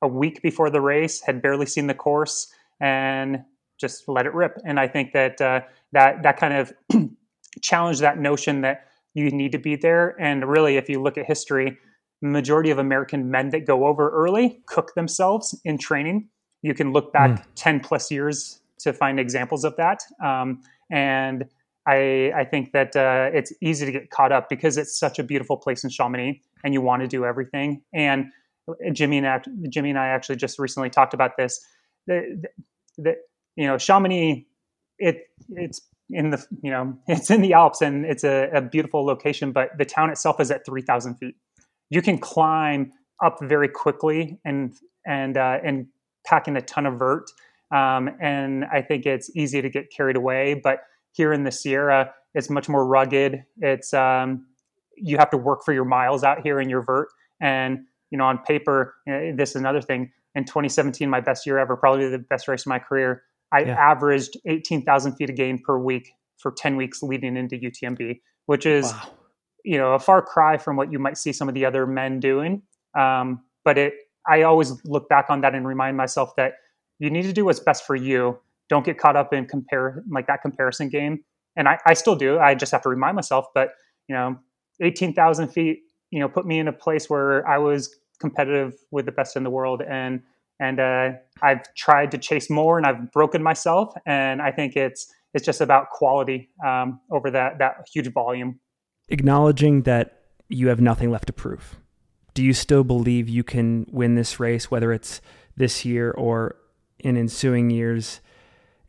a 0.00 0.08
week 0.08 0.42
before 0.42 0.70
the 0.70 0.80
race, 0.80 1.22
had 1.22 1.42
barely 1.42 1.66
seen 1.66 1.88
the 1.88 1.94
course, 1.94 2.52
and 2.80 3.42
just 3.80 4.08
let 4.08 4.26
it 4.26 4.34
rip. 4.34 4.58
And 4.64 4.78
I 4.78 4.86
think 4.86 5.12
that 5.12 5.40
uh, 5.40 5.62
that 5.92 6.22
that 6.22 6.36
kind 6.36 6.54
of 6.54 6.72
challenged 7.62 8.00
that 8.00 8.18
notion 8.18 8.60
that 8.60 8.86
you 9.14 9.30
need 9.30 9.52
to 9.52 9.58
be 9.58 9.76
there. 9.76 10.20
And 10.20 10.46
really, 10.48 10.76
if 10.76 10.88
you 10.88 11.00
look 11.00 11.16
at 11.16 11.26
history, 11.26 11.78
majority 12.24 12.70
of 12.70 12.78
American 12.78 13.30
men 13.30 13.50
that 13.50 13.66
go 13.66 13.86
over 13.86 14.10
early 14.10 14.62
cook 14.66 14.94
themselves 14.94 15.58
in 15.64 15.78
training. 15.78 16.28
You 16.62 16.74
can 16.74 16.92
look 16.92 17.12
back 17.12 17.30
mm. 17.30 17.44
10 17.54 17.80
plus 17.80 18.10
years 18.10 18.60
to 18.80 18.92
find 18.92 19.20
examples 19.20 19.64
of 19.64 19.76
that. 19.76 20.02
Um, 20.24 20.62
and 20.90 21.46
I, 21.86 22.32
I, 22.34 22.44
think 22.44 22.72
that 22.72 22.96
uh, 22.96 23.30
it's 23.32 23.52
easy 23.60 23.84
to 23.84 23.92
get 23.92 24.10
caught 24.10 24.32
up 24.32 24.48
because 24.48 24.78
it's 24.78 24.98
such 24.98 25.18
a 25.18 25.22
beautiful 25.22 25.58
place 25.58 25.84
in 25.84 25.90
Chamonix 25.90 26.40
and 26.64 26.72
you 26.72 26.80
want 26.80 27.02
to 27.02 27.08
do 27.08 27.26
everything. 27.26 27.82
And 27.92 28.30
Jimmy 28.92 29.18
and 29.18 29.26
I, 29.26 29.42
Jimmy 29.68 29.90
and 29.90 29.98
I 29.98 30.08
actually 30.08 30.36
just 30.36 30.58
recently 30.58 30.88
talked 30.88 31.12
about 31.12 31.36
this. 31.36 31.60
The, 32.06 32.42
the, 32.96 33.16
you 33.56 33.66
know, 33.66 33.76
Chamonix, 33.76 34.46
it 34.98 35.28
it's 35.50 35.82
in 36.10 36.30
the 36.30 36.44
you 36.62 36.70
know 36.70 36.96
it's 37.08 37.30
in 37.30 37.40
the 37.40 37.52
Alps 37.52 37.80
and 37.80 38.04
it's 38.04 38.24
a, 38.24 38.48
a 38.54 38.60
beautiful 38.60 39.04
location, 39.04 39.52
but 39.52 39.70
the 39.78 39.84
town 39.84 40.10
itself 40.10 40.40
is 40.40 40.50
at 40.50 40.64
three 40.66 40.82
thousand 40.82 41.16
feet. 41.16 41.34
You 41.90 42.02
can 42.02 42.18
climb 42.18 42.92
up 43.24 43.38
very 43.42 43.68
quickly 43.68 44.38
and 44.44 44.74
and 45.06 45.36
uh, 45.36 45.58
and 45.64 45.86
packing 46.26 46.56
a 46.56 46.62
ton 46.62 46.86
of 46.86 46.98
vert. 46.98 47.30
Um, 47.74 48.10
and 48.20 48.64
I 48.72 48.82
think 48.82 49.06
it's 49.06 49.34
easy 49.36 49.60
to 49.62 49.68
get 49.68 49.86
carried 49.94 50.16
away. 50.16 50.60
But 50.62 50.80
here 51.12 51.32
in 51.32 51.44
the 51.44 51.50
Sierra, 51.50 52.12
it's 52.34 52.50
much 52.50 52.68
more 52.68 52.86
rugged. 52.86 53.44
It's 53.58 53.92
um, 53.94 54.46
you 54.96 55.18
have 55.18 55.30
to 55.30 55.36
work 55.36 55.60
for 55.64 55.72
your 55.72 55.84
miles 55.84 56.24
out 56.24 56.42
here 56.42 56.60
in 56.60 56.68
your 56.68 56.82
vert. 56.82 57.08
And 57.40 57.80
you 58.10 58.18
know, 58.18 58.24
on 58.24 58.38
paper, 58.38 58.94
know, 59.06 59.32
this 59.36 59.50
is 59.50 59.56
another 59.56 59.80
thing. 59.80 60.12
In 60.36 60.44
2017, 60.44 61.08
my 61.08 61.20
best 61.20 61.46
year 61.46 61.58
ever, 61.58 61.76
probably 61.76 62.08
the 62.08 62.18
best 62.18 62.48
race 62.48 62.62
of 62.62 62.66
my 62.66 62.78
career. 62.78 63.22
I 63.54 63.60
yeah. 63.60 63.76
averaged 63.78 64.36
18,000 64.46 65.14
feet 65.14 65.30
of 65.30 65.36
gain 65.36 65.62
per 65.62 65.78
week 65.78 66.12
for 66.38 66.50
10 66.50 66.76
weeks 66.76 67.02
leading 67.02 67.36
into 67.36 67.56
UTMB, 67.56 68.20
which 68.46 68.66
is, 68.66 68.86
wow. 68.92 69.10
you 69.64 69.78
know, 69.78 69.92
a 69.92 69.98
far 70.00 70.20
cry 70.22 70.56
from 70.56 70.76
what 70.76 70.90
you 70.90 70.98
might 70.98 71.16
see 71.16 71.32
some 71.32 71.48
of 71.48 71.54
the 71.54 71.64
other 71.64 71.86
men 71.86 72.18
doing. 72.18 72.62
Um, 72.98 73.44
but 73.64 73.78
it, 73.78 73.94
I 74.28 74.42
always 74.42 74.84
look 74.84 75.08
back 75.08 75.26
on 75.28 75.40
that 75.42 75.54
and 75.54 75.66
remind 75.66 75.96
myself 75.96 76.34
that 76.36 76.54
you 76.98 77.10
need 77.10 77.22
to 77.22 77.32
do 77.32 77.44
what's 77.44 77.60
best 77.60 77.86
for 77.86 77.94
you. 77.94 78.38
Don't 78.68 78.84
get 78.84 78.98
caught 78.98 79.14
up 79.14 79.32
in 79.32 79.46
compare 79.46 80.02
like 80.10 80.26
that 80.26 80.42
comparison 80.42 80.88
game. 80.88 81.22
And 81.56 81.68
I, 81.68 81.78
I 81.86 81.94
still 81.94 82.16
do. 82.16 82.40
I 82.40 82.56
just 82.56 82.72
have 82.72 82.82
to 82.82 82.88
remind 82.88 83.14
myself. 83.14 83.46
But 83.54 83.74
you 84.08 84.16
know, 84.16 84.36
eighteen 84.80 85.14
thousand 85.14 85.48
feet, 85.48 85.82
you 86.10 86.18
know, 86.18 86.28
put 86.28 86.46
me 86.46 86.58
in 86.58 86.66
a 86.66 86.72
place 86.72 87.08
where 87.08 87.46
I 87.46 87.58
was 87.58 87.94
competitive 88.20 88.74
with 88.90 89.06
the 89.06 89.12
best 89.12 89.36
in 89.36 89.44
the 89.44 89.50
world, 89.50 89.82
and 89.82 90.22
and 90.60 90.80
uh, 90.80 91.10
I've 91.42 91.62
tried 91.74 92.10
to 92.12 92.18
chase 92.18 92.48
more, 92.48 92.78
and 92.78 92.86
I've 92.86 93.10
broken 93.12 93.42
myself. 93.42 93.94
And 94.06 94.40
I 94.40 94.50
think 94.50 94.76
it's 94.76 95.12
it's 95.32 95.44
just 95.44 95.60
about 95.60 95.90
quality 95.90 96.50
um, 96.64 97.00
over 97.10 97.30
that 97.30 97.58
that 97.58 97.86
huge 97.92 98.12
volume. 98.12 98.60
Acknowledging 99.08 99.82
that 99.82 100.20
you 100.48 100.68
have 100.68 100.80
nothing 100.80 101.10
left 101.10 101.26
to 101.26 101.32
prove 101.32 101.76
do 102.34 102.42
you 102.42 102.52
still 102.52 102.84
believe 102.84 103.28
you 103.28 103.44
can 103.44 103.86
win 103.90 104.16
this 104.16 104.38
race, 104.40 104.70
whether 104.70 104.92
it's 104.92 105.20
this 105.56 105.84
year 105.84 106.10
or 106.10 106.56
in 106.98 107.16
ensuing 107.16 107.70
years? 107.70 108.20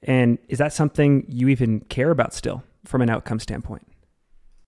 And 0.01 0.39
is 0.49 0.57
that 0.57 0.73
something 0.73 1.25
you 1.29 1.47
even 1.49 1.81
care 1.81 2.09
about 2.09 2.33
still 2.33 2.63
from 2.85 3.01
an 3.01 3.09
outcome 3.09 3.39
standpoint? 3.39 3.87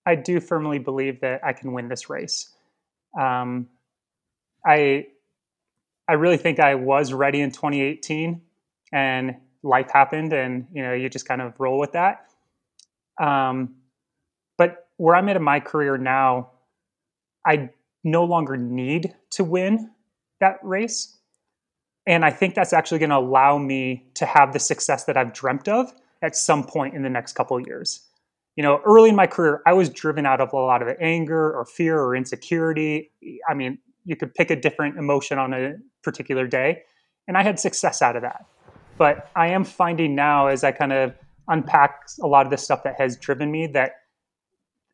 I 0.06 0.14
do 0.14 0.40
firmly 0.40 0.78
believe 0.78 1.20
that 1.20 1.44
I 1.44 1.52
can 1.52 1.72
win 1.72 1.88
this 1.88 2.08
race. 2.08 2.54
Um, 3.18 3.68
I 4.64 5.06
I 6.08 6.14
really 6.14 6.38
think 6.38 6.58
I 6.58 6.74
was 6.74 7.12
ready 7.12 7.40
in 7.40 7.50
2018, 7.50 8.40
and 8.92 9.36
life 9.62 9.90
happened, 9.92 10.32
and 10.32 10.66
you 10.72 10.82
know 10.82 10.94
you 10.94 11.08
just 11.08 11.28
kind 11.28 11.42
of 11.42 11.58
roll 11.58 11.78
with 11.78 11.92
that. 11.92 12.26
Um, 13.20 13.76
but 14.56 14.88
where 14.96 15.14
I'm 15.14 15.28
at 15.28 15.36
in 15.36 15.42
my 15.42 15.60
career 15.60 15.98
now, 15.98 16.50
I 17.46 17.70
no 18.04 18.24
longer 18.24 18.56
need 18.56 19.14
to 19.30 19.44
win 19.44 19.90
that 20.40 20.58
race. 20.62 21.16
And 22.06 22.24
I 22.24 22.30
think 22.30 22.54
that's 22.54 22.72
actually 22.72 23.00
going 23.00 23.10
to 23.10 23.18
allow 23.18 23.58
me 23.58 24.06
to 24.14 24.24
have 24.24 24.52
the 24.52 24.58
success 24.58 25.04
that 25.04 25.16
I've 25.16 25.32
dreamt 25.32 25.68
of 25.68 25.92
at 26.22 26.34
some 26.36 26.64
point 26.64 26.94
in 26.94 27.02
the 27.02 27.10
next 27.10 27.34
couple 27.34 27.60
years. 27.60 28.06
You 28.56 28.62
know, 28.62 28.80
early 28.84 29.10
in 29.10 29.16
my 29.16 29.26
career, 29.26 29.62
I 29.66 29.74
was 29.74 29.88
driven 29.88 30.26
out 30.26 30.40
of 30.40 30.52
a 30.52 30.56
lot 30.56 30.82
of 30.82 30.88
anger 31.00 31.52
or 31.52 31.64
fear 31.64 32.00
or 32.00 32.16
insecurity. 32.16 33.12
I 33.48 33.54
mean, 33.54 33.78
you 34.08 34.16
could 34.16 34.34
pick 34.34 34.50
a 34.50 34.56
different 34.56 34.96
emotion 34.96 35.38
on 35.38 35.52
a 35.52 35.74
particular 36.02 36.46
day, 36.46 36.82
and 37.26 37.36
I 37.36 37.42
had 37.42 37.60
success 37.60 38.00
out 38.00 38.16
of 38.16 38.22
that. 38.22 38.46
But 38.96 39.30
I 39.36 39.48
am 39.48 39.64
finding 39.64 40.14
now, 40.14 40.46
as 40.48 40.64
I 40.64 40.72
kind 40.72 40.92
of 40.92 41.14
unpack 41.46 42.00
a 42.22 42.26
lot 42.26 42.46
of 42.46 42.50
the 42.50 42.56
stuff 42.56 42.82
that 42.84 42.98
has 42.98 43.16
driven 43.16 43.50
me, 43.50 43.66
that 43.68 43.92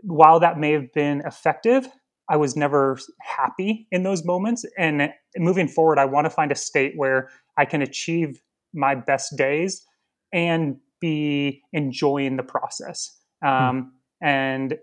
while 0.00 0.40
that 0.40 0.58
may 0.58 0.72
have 0.72 0.92
been 0.92 1.22
effective, 1.24 1.86
I 2.28 2.36
was 2.36 2.56
never 2.56 2.98
happy 3.20 3.86
in 3.92 4.02
those 4.02 4.24
moments. 4.24 4.64
And 4.76 5.12
moving 5.36 5.68
forward, 5.68 5.98
I 5.98 6.06
want 6.06 6.24
to 6.24 6.30
find 6.30 6.50
a 6.50 6.56
state 6.56 6.94
where 6.96 7.30
I 7.56 7.64
can 7.64 7.82
achieve 7.82 8.42
my 8.72 8.94
best 8.96 9.36
days 9.36 9.86
and 10.32 10.78
be 11.00 11.62
enjoying 11.72 12.36
the 12.36 12.42
process. 12.42 13.16
Hmm. 13.42 13.48
Um, 13.48 13.92
And 14.22 14.78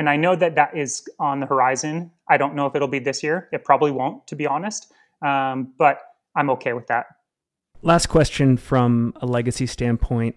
and 0.00 0.08
I 0.08 0.16
know 0.16 0.34
that 0.34 0.54
that 0.54 0.74
is 0.74 1.06
on 1.18 1.40
the 1.40 1.46
horizon. 1.46 2.10
I 2.26 2.38
don't 2.38 2.54
know 2.54 2.64
if 2.64 2.74
it'll 2.74 2.88
be 2.88 3.00
this 3.00 3.22
year. 3.22 3.50
It 3.52 3.66
probably 3.66 3.90
won't, 3.90 4.26
to 4.28 4.34
be 4.34 4.46
honest. 4.46 4.90
Um, 5.20 5.74
but 5.76 6.00
I'm 6.34 6.48
okay 6.52 6.72
with 6.72 6.86
that. 6.86 7.04
Last 7.82 8.06
question 8.06 8.56
from 8.56 9.12
a 9.20 9.26
legacy 9.26 9.66
standpoint. 9.66 10.36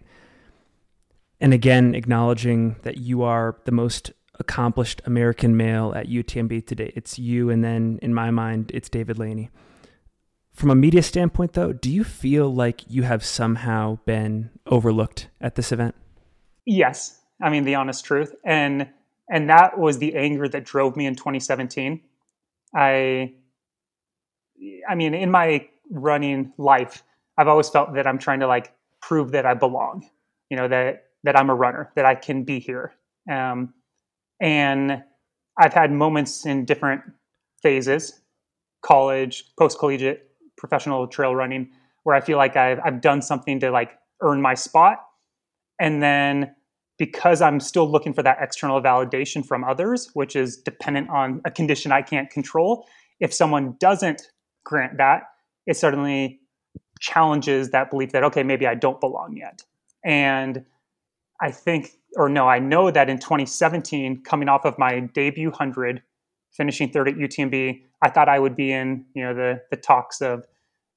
And 1.39 1.53
again, 1.53 1.95
acknowledging 1.95 2.75
that 2.81 2.97
you 2.97 3.23
are 3.23 3.55
the 3.63 3.71
most 3.71 4.11
accomplished 4.37 5.01
American 5.05 5.55
male 5.55 5.93
at 5.95 6.07
UTMB 6.07 6.67
today. 6.67 6.91
It's 6.93 7.17
you, 7.17 7.49
and 7.49 7.63
then 7.63 7.99
in 8.01 8.13
my 8.13 8.31
mind, 8.31 8.69
it's 8.73 8.89
David 8.89 9.17
Laney. 9.17 9.49
From 10.51 10.71
a 10.71 10.75
media 10.75 11.01
standpoint, 11.01 11.53
though, 11.53 11.71
do 11.71 11.89
you 11.89 12.03
feel 12.03 12.53
like 12.53 12.81
you 12.89 13.03
have 13.03 13.23
somehow 13.23 13.99
been 14.05 14.49
overlooked 14.67 15.29
at 15.39 15.55
this 15.55 15.71
event? 15.71 15.95
Yes, 16.65 17.17
I 17.41 17.49
mean 17.49 17.63
the 17.63 17.75
honest 17.75 18.03
truth, 18.03 18.35
and 18.43 18.89
and 19.29 19.49
that 19.49 19.77
was 19.77 19.97
the 19.99 20.15
anger 20.15 20.47
that 20.47 20.65
drove 20.65 20.95
me 20.95 21.05
in 21.05 21.15
2017. 21.15 22.01
I, 22.75 23.33
I 24.87 24.95
mean, 24.95 25.13
in 25.13 25.31
my 25.31 25.67
running 25.89 26.53
life, 26.57 27.03
I've 27.37 27.47
always 27.47 27.69
felt 27.69 27.93
that 27.95 28.07
I'm 28.07 28.17
trying 28.17 28.39
to 28.41 28.47
like 28.47 28.73
prove 29.01 29.31
that 29.31 29.45
I 29.45 29.53
belong. 29.53 30.09
You 30.49 30.57
know 30.57 30.67
that 30.67 31.05
that 31.23 31.37
I'm 31.37 31.49
a 31.49 31.55
runner, 31.55 31.91
that 31.95 32.05
I 32.05 32.15
can 32.15 32.43
be 32.43 32.59
here. 32.59 32.93
Um, 33.31 33.73
and 34.41 35.03
I've 35.57 35.73
had 35.73 35.91
moments 35.91 36.45
in 36.45 36.65
different 36.65 37.01
phases 37.61 38.19
college, 38.81 39.45
post 39.57 39.79
collegiate, 39.79 40.29
professional 40.57 41.07
trail 41.07 41.33
running 41.33 41.69
where 42.03 42.15
I 42.15 42.21
feel 42.21 42.37
like 42.37 42.57
I've, 42.57 42.79
I've 42.83 43.01
done 43.01 43.21
something 43.21 43.59
to 43.61 43.71
like 43.71 43.97
earn 44.21 44.41
my 44.41 44.53
spot. 44.53 44.99
And 45.79 46.03
then 46.03 46.53
because 47.05 47.41
I'm 47.41 47.59
still 47.59 47.89
looking 47.89 48.13
for 48.13 48.23
that 48.23 48.37
external 48.39 48.81
validation 48.81 49.45
from 49.45 49.63
others, 49.63 50.09
which 50.13 50.35
is 50.35 50.57
dependent 50.57 51.09
on 51.09 51.41
a 51.43 51.51
condition 51.51 51.91
I 51.91 52.01
can't 52.01 52.29
control, 52.29 52.87
if 53.19 53.33
someone 53.33 53.75
doesn't 53.79 54.21
grant 54.63 54.97
that, 54.97 55.23
it 55.65 55.75
certainly 55.75 56.39
challenges 56.99 57.71
that 57.71 57.89
belief 57.91 58.11
that, 58.11 58.23
okay, 58.23 58.43
maybe 58.43 58.65
I 58.65 58.75
don't 58.75 59.01
belong 59.01 59.35
yet. 59.35 59.63
And 60.05 60.65
I 61.41 61.51
think 61.51 61.91
or 62.15 62.29
no, 62.29 62.47
I 62.47 62.59
know 62.59 62.91
that 62.91 63.09
in 63.09 63.17
2017, 63.17 64.23
coming 64.23 64.49
off 64.49 64.65
of 64.65 64.77
my 64.77 64.99
debut 64.99 65.49
100, 65.49 66.01
finishing 66.51 66.89
third 66.89 67.09
at 67.09 67.15
UTMB, 67.15 67.81
I 68.01 68.09
thought 68.09 68.29
I 68.29 68.39
would 68.39 68.55
be 68.55 68.71
in, 68.71 69.05
you 69.13 69.23
know, 69.23 69.33
the 69.33 69.61
the 69.71 69.77
talks 69.77 70.21
of 70.21 70.45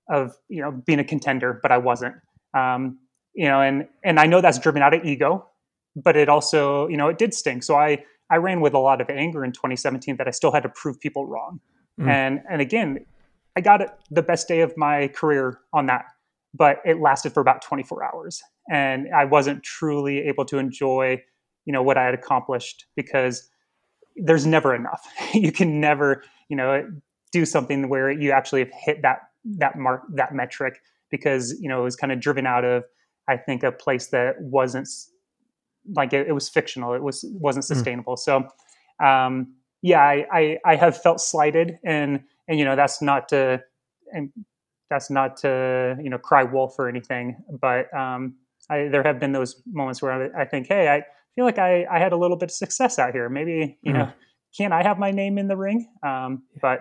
of 0.09 0.37
you 0.49 0.63
know 0.63 0.71
being 0.71 0.99
a 0.99 1.05
contender, 1.05 1.59
but 1.63 1.73
I 1.73 1.79
wasn't. 1.79 2.17
Um, 2.55 2.99
you 3.35 3.49
know, 3.49 3.61
and 3.61 3.87
and 4.05 4.19
I 4.21 4.27
know 4.27 4.41
that's 4.41 4.59
driven 4.59 4.83
out 4.83 4.95
of 4.95 5.05
ego, 5.05 5.47
but 5.97 6.17
it 6.17 6.29
also, 6.29 6.87
you 6.89 6.97
know, 6.97 7.09
it 7.09 7.19
did 7.19 7.35
sting. 7.35 7.63
So 7.63 7.77
I 7.77 8.05
I 8.31 8.37
ran 8.37 8.61
with 8.61 8.75
a 8.75 8.79
lot 8.79 9.01
of 9.01 9.09
anger 9.09 9.45
in 9.45 9.53
2017 9.53 10.17
that 10.17 10.29
I 10.29 10.31
still 10.31 10.53
had 10.53 10.63
to 10.65 10.69
prove 10.69 11.01
people 11.01 11.27
wrong. 11.27 11.61
Mm. 12.01 12.09
And 12.09 12.41
and 12.49 12.61
again, 12.61 13.05
I 13.57 13.61
got 13.61 13.81
it 13.81 13.91
the 14.11 14.23
best 14.23 14.47
day 14.47 14.61
of 14.61 14.77
my 14.77 15.09
career 15.09 15.59
on 15.73 15.87
that, 15.87 16.05
but 16.55 16.79
it 16.85 17.01
lasted 17.01 17.33
for 17.33 17.41
about 17.41 17.63
24 17.63 18.05
hours 18.05 18.43
and 18.69 19.09
I 19.15 19.25
wasn't 19.25 19.63
truly 19.63 20.21
able 20.21 20.45
to 20.47 20.59
enjoy, 20.59 21.23
you 21.65 21.73
know, 21.73 21.83
what 21.83 21.97
I 21.97 22.05
had 22.05 22.15
accomplished 22.15 22.87
because 22.97 23.49
there's 24.17 24.47
never 24.47 24.75
enough. 24.75 25.07
you 25.35 25.53
can 25.53 25.81
never, 25.81 26.23
you 26.49 26.57
know, 26.57 26.89
do 27.33 27.45
something 27.45 27.89
where 27.89 28.11
you 28.11 28.31
actually 28.31 28.61
have 28.61 28.73
hit 28.73 29.03
that 29.03 29.19
that 29.59 29.77
mark 29.77 30.03
that 30.15 30.35
metric 30.35 30.81
because 31.11 31.57
you 31.61 31.69
know 31.69 31.81
it 31.81 31.85
was 31.85 31.95
kind 31.95 32.13
of 32.13 32.19
driven 32.19 32.47
out 32.47 32.65
of 32.65 32.85
I 33.29 33.37
think 33.37 33.63
a 33.63 33.71
place 33.71 34.09
that 34.09 34.41
wasn't 34.41 34.89
like 35.95 36.13
it, 36.13 36.29
it 36.29 36.33
was 36.33 36.49
fictional. 36.49 36.95
It 36.95 37.03
was 37.03 37.25
wasn't 37.29 37.65
hmm. 37.65 37.75
sustainable. 37.75 38.17
Mm. 38.17 38.19
So 38.19 38.49
um, 39.05 39.55
yeah, 39.83 40.01
I, 40.01 40.27
I 40.33 40.59
I 40.65 40.77
have 40.77 41.01
felt 41.01 41.21
slighted 41.21 41.79
and 41.85 42.23
and 42.49 42.59
you 42.59 42.65
know 42.65 42.77
that's 42.77 43.03
not 43.03 43.29
to 43.31 43.63
and 44.13 44.31
that's 44.91 45.11
not 45.11 45.37
to 45.39 45.97
you 46.03 46.11
know 46.11 46.19
cry 46.19 46.45
wolf 46.45 46.79
or 46.79 46.89
anything, 46.89 47.37
but 47.61 47.93
um, 47.97 48.37
I, 48.71 48.89
there 48.89 49.03
have 49.03 49.21
been 49.21 49.33
those 49.33 49.63
moments 49.67 50.03
where 50.03 50.13
I, 50.13 50.43
I, 50.43 50.45
think, 50.45 50.67
hey, 50.67 50.89
I 50.89 51.03
feel 51.35 51.45
like 51.45 51.59
I, 51.59 51.87
I 51.91 51.99
had 51.99 52.13
a 52.13 52.17
little 52.17 52.37
bit 52.37 52.51
of 52.51 52.55
success 52.55 52.99
out 52.99 53.13
here. 53.13 53.29
Maybe 53.29 53.79
you 53.83 53.93
mm-hmm. 53.93 54.01
know, 54.01 54.13
can 54.57 54.73
I 54.73 54.83
have 54.83 54.99
my 54.99 55.11
name 55.11 55.39
in 55.39 55.49
the 55.49 55.57
ring? 55.57 55.89
Um, 56.03 56.45
but 56.61 56.81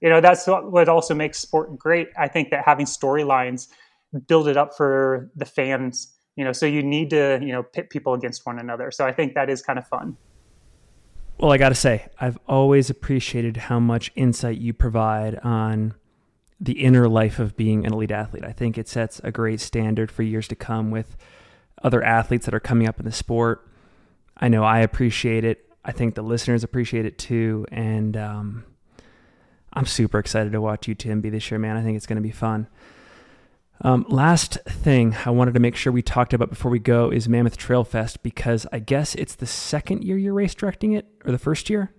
you 0.00 0.08
know, 0.08 0.20
that's 0.20 0.46
what, 0.46 0.70
what 0.70 0.88
also 0.88 1.14
makes 1.14 1.38
sport 1.38 1.78
great. 1.78 2.08
I 2.18 2.28
think 2.28 2.50
that 2.50 2.64
having 2.64 2.86
storylines 2.86 3.68
build 4.26 4.48
it 4.48 4.56
up 4.56 4.76
for 4.76 5.30
the 5.36 5.44
fans. 5.44 6.12
You 6.36 6.44
know, 6.44 6.52
so 6.52 6.66
you 6.66 6.82
need 6.82 7.10
to 7.10 7.38
you 7.42 7.52
know 7.52 7.62
pit 7.62 7.90
people 7.90 8.14
against 8.14 8.46
one 8.46 8.58
another. 8.58 8.90
So 8.90 9.04
I 9.06 9.12
think 9.12 9.34
that 9.34 9.50
is 9.50 9.62
kind 9.62 9.78
of 9.78 9.86
fun. 9.88 10.16
Well, 11.38 11.52
I 11.52 11.58
got 11.58 11.68
to 11.68 11.74
say, 11.74 12.06
I've 12.18 12.38
always 12.48 12.88
appreciated 12.88 13.56
how 13.58 13.78
much 13.78 14.10
insight 14.16 14.56
you 14.56 14.72
provide 14.72 15.38
on 15.40 15.94
the 16.58 16.82
inner 16.84 17.08
life 17.08 17.38
of 17.38 17.56
being 17.56 17.84
an 17.84 17.92
elite 17.92 18.10
athlete. 18.10 18.44
I 18.44 18.52
think 18.52 18.78
it 18.78 18.88
sets 18.88 19.20
a 19.22 19.30
great 19.30 19.60
standard 19.60 20.10
for 20.10 20.22
years 20.22 20.48
to 20.48 20.56
come 20.56 20.90
with 20.90 21.16
other 21.82 22.02
athletes 22.02 22.46
that 22.46 22.54
are 22.54 22.60
coming 22.60 22.88
up 22.88 22.98
in 22.98 23.04
the 23.04 23.12
sport. 23.12 23.68
I 24.36 24.48
know 24.48 24.64
I 24.64 24.80
appreciate 24.80 25.44
it. 25.44 25.68
I 25.84 25.92
think 25.92 26.14
the 26.14 26.22
listeners 26.22 26.64
appreciate 26.64 27.04
it 27.04 27.18
too. 27.18 27.66
And 27.70 28.16
um, 28.16 28.64
I'm 29.74 29.86
super 29.86 30.18
excited 30.18 30.52
to 30.52 30.60
watch 30.60 30.86
UTMB 30.86 31.30
this 31.30 31.50
year, 31.50 31.58
man. 31.58 31.76
I 31.76 31.82
think 31.82 31.96
it's 31.96 32.06
going 32.06 32.16
to 32.16 32.22
be 32.22 32.30
fun. 32.30 32.66
Um, 33.82 34.06
last 34.08 34.58
thing 34.66 35.16
I 35.24 35.30
wanted 35.30 35.54
to 35.54 35.60
make 35.60 35.76
sure 35.76 35.92
we 35.92 36.02
talked 36.02 36.32
about 36.32 36.48
before 36.50 36.70
we 36.70 36.78
go 36.78 37.10
is 37.10 37.28
Mammoth 37.28 37.56
Trail 37.56 37.84
Fest 37.84 38.22
because 38.22 38.66
I 38.72 38.78
guess 38.78 39.14
it's 39.14 39.34
the 39.34 39.46
second 39.46 40.02
year 40.02 40.16
you're 40.16 40.34
race 40.34 40.54
directing 40.54 40.92
it 40.92 41.06
or 41.24 41.32
the 41.32 41.38
first 41.38 41.68
year? 41.68 41.92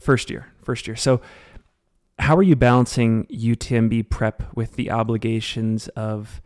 First 0.00 0.30
year, 0.30 0.46
first 0.62 0.86
year. 0.86 0.96
So 0.96 1.20
how 2.18 2.36
are 2.36 2.42
you 2.42 2.56
balancing 2.56 3.26
UTMB 3.26 4.08
prep 4.08 4.42
with 4.56 4.76
the 4.76 4.90
obligations 4.90 5.88
of 5.88 6.40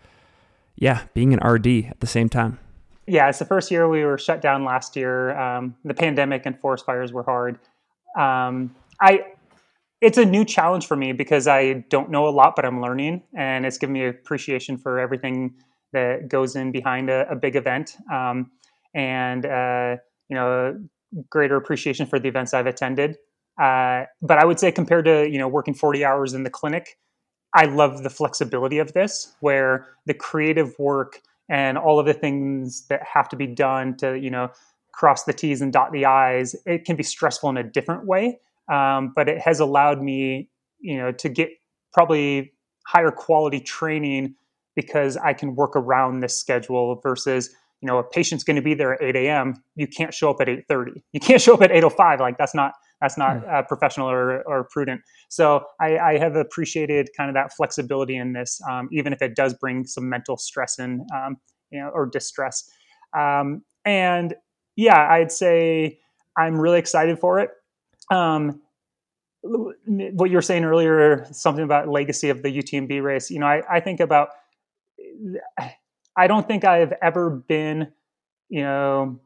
yeah, 0.77 1.03
being 1.15 1.33
an 1.33 1.41
RD 1.47 1.87
at 1.91 2.01
the 2.01 2.07
same 2.07 2.29
time. 2.29 2.59
Yeah, 3.07 3.29
it's 3.29 3.39
the 3.39 3.45
first 3.45 3.71
year 3.71 3.89
we 3.89 4.05
were 4.05 4.19
shut 4.19 4.41
down 4.41 4.65
last 4.65 4.97
year. 4.97 5.37
Um, 5.39 5.77
the 5.85 5.95
pandemic 5.95 6.47
and 6.47 6.59
forest 6.59 6.87
fires 6.87 7.13
were 7.13 7.25
hard. 7.25 7.59
Um, 8.17 8.75
I 9.01 9.32
it's 10.03 10.19
a 10.19 10.25
new 10.25 10.45
challenge 10.45 10.87
for 10.87 10.97
me 10.97 11.13
because 11.13 11.47
I 11.47 11.85
don't 11.89 12.11
know 12.11 12.29
a 12.29 12.31
lot, 12.31 12.57
but 12.57 12.65
I'm 12.65 12.83
learning, 12.83 13.23
and 13.39 13.65
it's 13.65 13.79
given 13.79 13.93
me 13.93 14.05
appreciation 14.05 14.77
for 14.77 14.99
everything 14.99 15.55
that 15.93 16.29
goes 16.29 16.57
in 16.57 16.73
behind 16.73 17.09
a, 17.09 17.31
a 17.31 17.37
big 17.37 17.55
event, 17.55 17.97
um, 18.13 18.51
and 18.95 19.47
uh, 19.47 19.97
you 20.29 20.35
know, 20.35 20.77
greater 21.31 21.57
appreciation 21.57 22.07
for 22.07 22.19
the 22.19 22.29
events 22.29 22.53
I've 22.53 22.67
attended. 22.67 23.17
Uh, 23.63 24.05
but 24.21 24.39
I 24.39 24.45
would 24.45 24.59
say 24.59 24.73
compared 24.73 25.05
to 25.05 25.29
you 25.31 25.39
know 25.39 25.47
working 25.47 25.73
40 25.73 26.05
hours 26.05 26.35
in 26.35 26.43
the 26.43 26.51
clinic, 26.51 26.99
I 27.55 27.67
love 27.67 28.03
the 28.03 28.11
flexibility 28.11 28.79
of 28.79 28.95
this, 28.95 29.37
where 29.39 29.87
the 30.07 30.15
creative 30.15 30.75
work 30.81 31.21
and 31.49 31.79
all 31.79 32.01
of 32.01 32.07
the 32.07 32.15
things 32.15 32.87
that 32.89 33.03
have 33.05 33.29
to 33.29 33.37
be 33.37 33.47
done 33.47 33.97
to 33.99 34.19
you 34.19 34.31
know 34.31 34.51
cross 34.93 35.23
the 35.23 35.33
T's 35.33 35.63
and 35.63 35.73
dot 35.73 35.93
the 35.93 36.07
I's, 36.07 36.57
it 36.67 36.85
can 36.85 36.97
be 36.97 37.05
stressful 37.05 37.49
in 37.51 37.57
a 37.57 37.63
different 37.63 38.05
way. 38.05 38.41
Um, 38.71 39.13
but 39.15 39.29
it 39.29 39.41
has 39.41 39.61
allowed 39.61 40.03
me, 40.03 40.49
you 40.81 40.99
know, 40.99 41.13
to 41.13 41.29
get 41.29 41.51
probably 41.93 42.53
higher 42.87 43.11
quality 43.11 43.61
training 43.61 44.35
because 44.75 45.17
I 45.17 45.33
can 45.33 45.55
work 45.55 45.77
around 45.77 46.21
this 46.21 46.39
schedule 46.39 47.01
versus, 47.03 47.51
you 47.81 47.87
know, 47.87 47.99
a 47.99 48.03
patient's 48.03 48.45
going 48.45 48.57
to 48.57 48.63
be 48.63 48.75
there 48.75 48.95
at 48.95 49.03
8 49.03 49.17
a.m. 49.17 49.63
You 49.77 49.87
can't 49.87 50.15
show 50.15 50.31
up 50.31 50.41
at 50.41 50.49
8:30. 50.49 51.03
You 51.13 51.21
can't 51.21 51.41
show 51.41 51.55
up 51.55 51.63
at 51.63 51.71
8:05. 51.71 52.21
Like 52.21 52.39
that's 52.39 52.55
not 52.55 52.73
that's 53.03 53.19
not 53.19 53.47
uh, 53.49 53.63
professional 53.63 54.09
or, 54.09 54.43
or 54.43 54.69
prudent. 54.71 55.01
So 55.29 55.65
I, 55.81 55.99
I, 55.99 56.19
have 56.19 56.37
appreciated 56.37 57.09
kind 57.17 57.29
of 57.29 57.35
that 57.35 57.53
flexibility 57.53 58.17
in 58.17 58.33
this, 58.33 58.61
um, 58.71 58.89
even 58.93 59.13
if 59.13 59.21
it 59.21 59.35
does 59.35 59.55
bring 59.55 59.85
some 59.85 60.09
mental 60.09 60.37
stress 60.37 60.79
and 60.79 61.01
um, 61.13 61.37
you 61.71 61.81
know 61.81 61.89
or 61.89 62.07
distress. 62.07 62.63
Um, 63.17 63.63
and 63.85 64.35
yeah, 64.77 65.09
I'd 65.11 65.33
say 65.33 65.99
I'm 66.39 66.59
really 66.61 66.79
excited 66.79 67.19
for 67.19 67.41
it. 67.41 67.51
Um, 68.13 68.61
what 69.43 70.31
you 70.31 70.37
were 70.37 70.43
saying 70.43 70.65
earlier, 70.65 71.27
something 71.33 71.65
about 71.65 71.89
legacy 71.89 72.29
of 72.29 72.43
the 72.43 72.49
UTMB 72.49 73.03
race. 73.03 73.31
You 73.31 73.41
know, 73.41 73.47
I, 73.47 73.63
I 73.71 73.81
think 73.81 74.01
about. 74.01 74.29
I 76.17 76.27
don't 76.27 76.47
think 76.47 76.65
I've 76.65 76.93
ever 77.01 77.31
been, 77.31 77.91
you 78.49 78.63
know, 78.63 79.19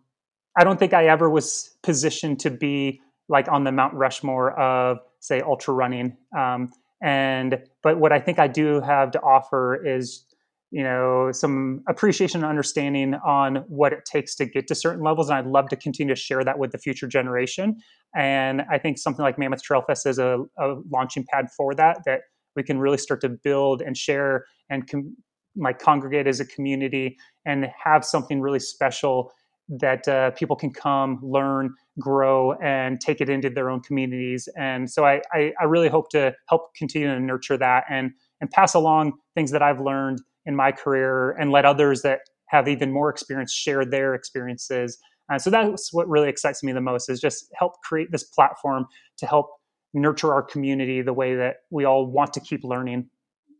I 0.57 0.65
don't 0.65 0.79
think 0.79 0.95
I 0.95 1.09
ever 1.09 1.29
was 1.29 1.77
positioned 1.83 2.41
to 2.41 2.51
be 2.51 3.01
like 3.29 3.49
on 3.49 3.65
the 3.65 3.73
Mount 3.73 3.95
Rushmore 3.95 4.53
of 4.59 4.99
say 5.21 5.41
ultra 5.41 5.75
running. 5.75 6.17
Um, 6.37 6.73
and 7.03 7.63
but 7.83 7.99
what 7.99 8.13
I 8.13 8.21
think 8.21 8.39
I 8.39 8.47
do 8.47 8.81
have 8.81 9.11
to 9.13 9.21
offer 9.21 9.85
is 9.85 10.25
you 10.71 10.83
know 10.83 11.31
some 11.33 11.83
appreciation 11.89 12.43
and 12.43 12.49
understanding 12.49 13.15
on 13.25 13.57
what 13.69 13.93
it 13.93 14.05
takes 14.05 14.35
to 14.37 14.47
get 14.47 14.67
to 14.67 14.75
certain 14.75 15.03
levels 15.03 15.29
and 15.29 15.39
i'd 15.39 15.47
love 15.47 15.69
to 15.69 15.77
continue 15.77 16.15
to 16.15 16.21
share 16.21 16.43
that 16.45 16.59
with 16.59 16.73
the 16.73 16.79
future 16.79 17.07
generation. 17.07 17.77
And 18.15 18.63
i 18.71 18.79
think 18.79 18.99
something 18.99 19.23
like 19.23 19.39
mammoth 19.39 19.63
trail 19.63 19.83
fest 19.83 20.07
is 20.07 20.19
a, 20.19 20.45
a 20.59 20.75
launching 20.91 21.25
pad 21.31 21.49
for 21.57 21.75
that 21.75 22.03
that 22.07 22.23
we 22.57 22.63
can 22.63 22.79
really 22.79 22.99
start 22.99 23.21
to 23.21 23.29
build 23.29 23.83
and 23.83 23.97
share 23.97 24.47
and 24.71 24.89
com- 24.89 25.17
like 25.57 25.79
congregate 25.79 26.27
as 26.27 26.41
a 26.41 26.45
community 26.45 27.17
and 27.45 27.71
have 27.83 28.05
something 28.05 28.41
really 28.41 28.61
special 28.61 29.33
that 29.69 30.07
uh, 30.07 30.31
people 30.33 30.55
can 30.55 30.73
come 30.73 31.19
learn 31.23 31.75
grow 31.99 32.53
and 32.55 33.01
take 33.01 33.21
it 33.21 33.29
into 33.29 33.51
their 33.51 33.69
own 33.69 33.81
communities. 33.81 34.49
And 34.57 34.89
so 34.89 35.05
I, 35.05 35.21
I, 35.33 35.53
I 35.61 35.65
really 35.65 35.89
hope 35.89 36.09
to 36.11 36.35
help 36.49 36.75
continue 36.77 37.09
to 37.09 37.19
nurture 37.19 37.57
that 37.57 37.85
and 37.91 38.13
and 38.41 38.51
pass 38.51 38.75
along 38.75 39.15
things 39.35 39.51
that 39.51 39.63
i've 39.63 39.81
learned 39.81 40.21
in 40.47 40.57
my 40.57 40.73
career 40.73 41.33
and 41.33 41.51
let 41.51 41.65
others 41.65 42.03
that 42.03 42.21
have 42.49 42.69
even 42.69 42.93
more 42.93 43.11
experience 43.11 43.53
share 43.53 43.85
their 43.85 44.15
experiences. 44.15 44.99
Uh, 45.31 45.39
so 45.39 45.51
that's 45.51 45.93
what 45.93 46.09
really 46.09 46.29
excites 46.29 46.63
me 46.63 46.73
the 46.73 46.81
most 46.81 47.09
is 47.09 47.21
just 47.21 47.51
help 47.59 47.73
create 47.83 48.13
this 48.13 48.25
platform 48.25 48.87
to 49.19 49.27
help 49.27 49.51
nurture 49.93 50.33
our 50.33 50.43
community 50.43 51.03
the 51.03 51.13
way 51.13 51.35
that 51.35 51.57
we 51.71 51.85
all 51.85 52.07
want 52.07 52.33
to 52.33 52.41
keep 52.41 52.63
learning. 52.63 53.09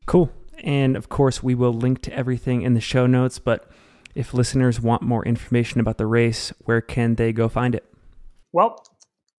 Cool. 0.07 0.31
And 0.63 0.97
of 0.97 1.09
course, 1.09 1.43
we 1.43 1.55
will 1.55 1.73
link 1.73 2.03
to 2.03 2.13
everything 2.13 2.63
in 2.63 2.75
the 2.75 2.81
show 2.81 3.07
notes. 3.07 3.39
But 3.39 3.69
if 4.15 4.33
listeners 4.33 4.81
want 4.81 5.03
more 5.03 5.25
information 5.25 5.81
about 5.81 5.99
the 5.99 6.07
race, 6.07 6.53
where 6.61 6.81
can 6.81 7.17
they 7.17 7.33
go 7.33 7.49
find 7.49 7.75
it? 7.75 7.85
Well, 8.53 8.83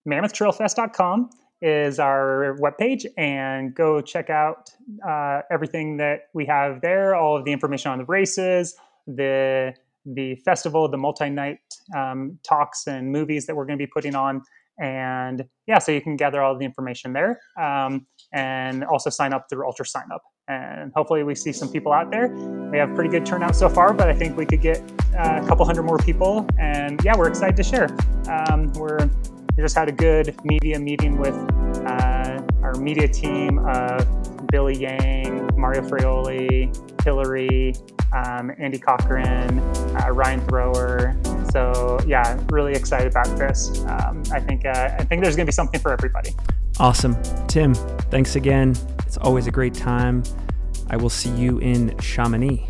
mammothtrailfest.com 0.07 1.29
is 1.61 1.99
our 1.99 2.55
webpage 2.59 3.05
and 3.17 3.73
go 3.73 4.01
check 4.01 4.29
out 4.29 4.69
uh, 5.07 5.41
everything 5.51 5.97
that 5.97 6.27
we 6.33 6.45
have 6.45 6.81
there, 6.81 7.15
all 7.15 7.37
of 7.37 7.45
the 7.45 7.51
information 7.51 7.91
on 7.91 7.97
the 7.97 8.05
races, 8.05 8.75
the 9.07 9.73
the 10.05 10.35
festival, 10.45 10.89
the 10.89 10.97
multi-night 10.97 11.59
um, 11.93 12.39
talks 12.47 12.87
and 12.87 13.11
movies 13.11 13.45
that 13.45 13.55
we're 13.55 13.65
going 13.65 13.77
to 13.77 13.83
be 13.83 13.91
putting 13.93 14.15
on. 14.15 14.41
And 14.79 15.43
yeah, 15.65 15.79
so 15.79 15.91
you 15.91 16.01
can 16.01 16.15
gather 16.15 16.41
all 16.41 16.57
the 16.57 16.63
information 16.63 17.11
there 17.11 17.41
um, 17.59 18.05
and 18.31 18.83
also 18.83 19.09
sign 19.09 19.33
up 19.33 19.47
through 19.49 19.65
Ultra 19.65 19.85
Sign 19.85 20.09
Up. 20.13 20.21
And 20.47 20.93
hopefully, 20.95 21.23
we 21.23 21.35
see 21.35 21.51
some 21.51 21.69
people 21.69 21.91
out 21.91 22.09
there. 22.09 22.29
We 22.71 22.77
have 22.77 22.95
pretty 22.95 23.09
good 23.09 23.25
turnout 23.25 23.55
so 23.55 23.67
far, 23.67 23.93
but 23.93 24.07
I 24.07 24.13
think 24.13 24.37
we 24.37 24.45
could 24.45 24.61
get 24.61 24.79
uh, 25.17 25.41
a 25.43 25.47
couple 25.47 25.65
hundred 25.65 25.83
more 25.83 25.97
people. 25.97 26.47
And 26.57 27.03
yeah, 27.03 27.17
we're 27.17 27.27
excited 27.27 27.57
to 27.57 27.63
share. 27.63 27.89
Um, 28.29 28.71
we're 28.73 29.09
we 29.57 29.63
just 29.63 29.75
had 29.75 29.89
a 29.89 29.91
good 29.91 30.35
media 30.45 30.79
meeting 30.79 31.17
with 31.17 31.35
uh, 31.87 32.41
our 32.61 32.75
media 32.75 33.07
team 33.07 33.57
of 33.67 34.47
Billy 34.47 34.77
Yang, 34.77 35.49
Mario 35.57 35.81
Fraioli, 35.81 37.03
Hillary, 37.03 37.73
um, 38.13 38.51
Andy 38.59 38.77
Cochran, 38.77 39.57
uh, 39.59 40.11
Ryan 40.11 40.41
Thrower. 40.41 41.17
So 41.51 41.97
yeah, 42.05 42.39
really 42.49 42.73
excited 42.73 43.07
about 43.07 43.35
this. 43.35 43.83
Um, 43.85 44.21
I 44.31 44.39
think 44.39 44.63
uh, 44.65 44.95
I 44.99 45.03
think 45.03 45.23
there's 45.23 45.35
going 45.35 45.45
to 45.45 45.49
be 45.49 45.51
something 45.51 45.79
for 45.79 45.91
everybody. 45.91 46.35
Awesome, 46.79 47.17
Tim. 47.47 47.73
Thanks 47.73 48.35
again. 48.35 48.75
It's 49.07 49.17
always 49.17 49.47
a 49.47 49.51
great 49.51 49.73
time. 49.73 50.21
I 50.91 50.97
will 50.97 51.09
see 51.09 51.31
you 51.31 51.57
in 51.57 51.97
Chamonix. 51.97 52.69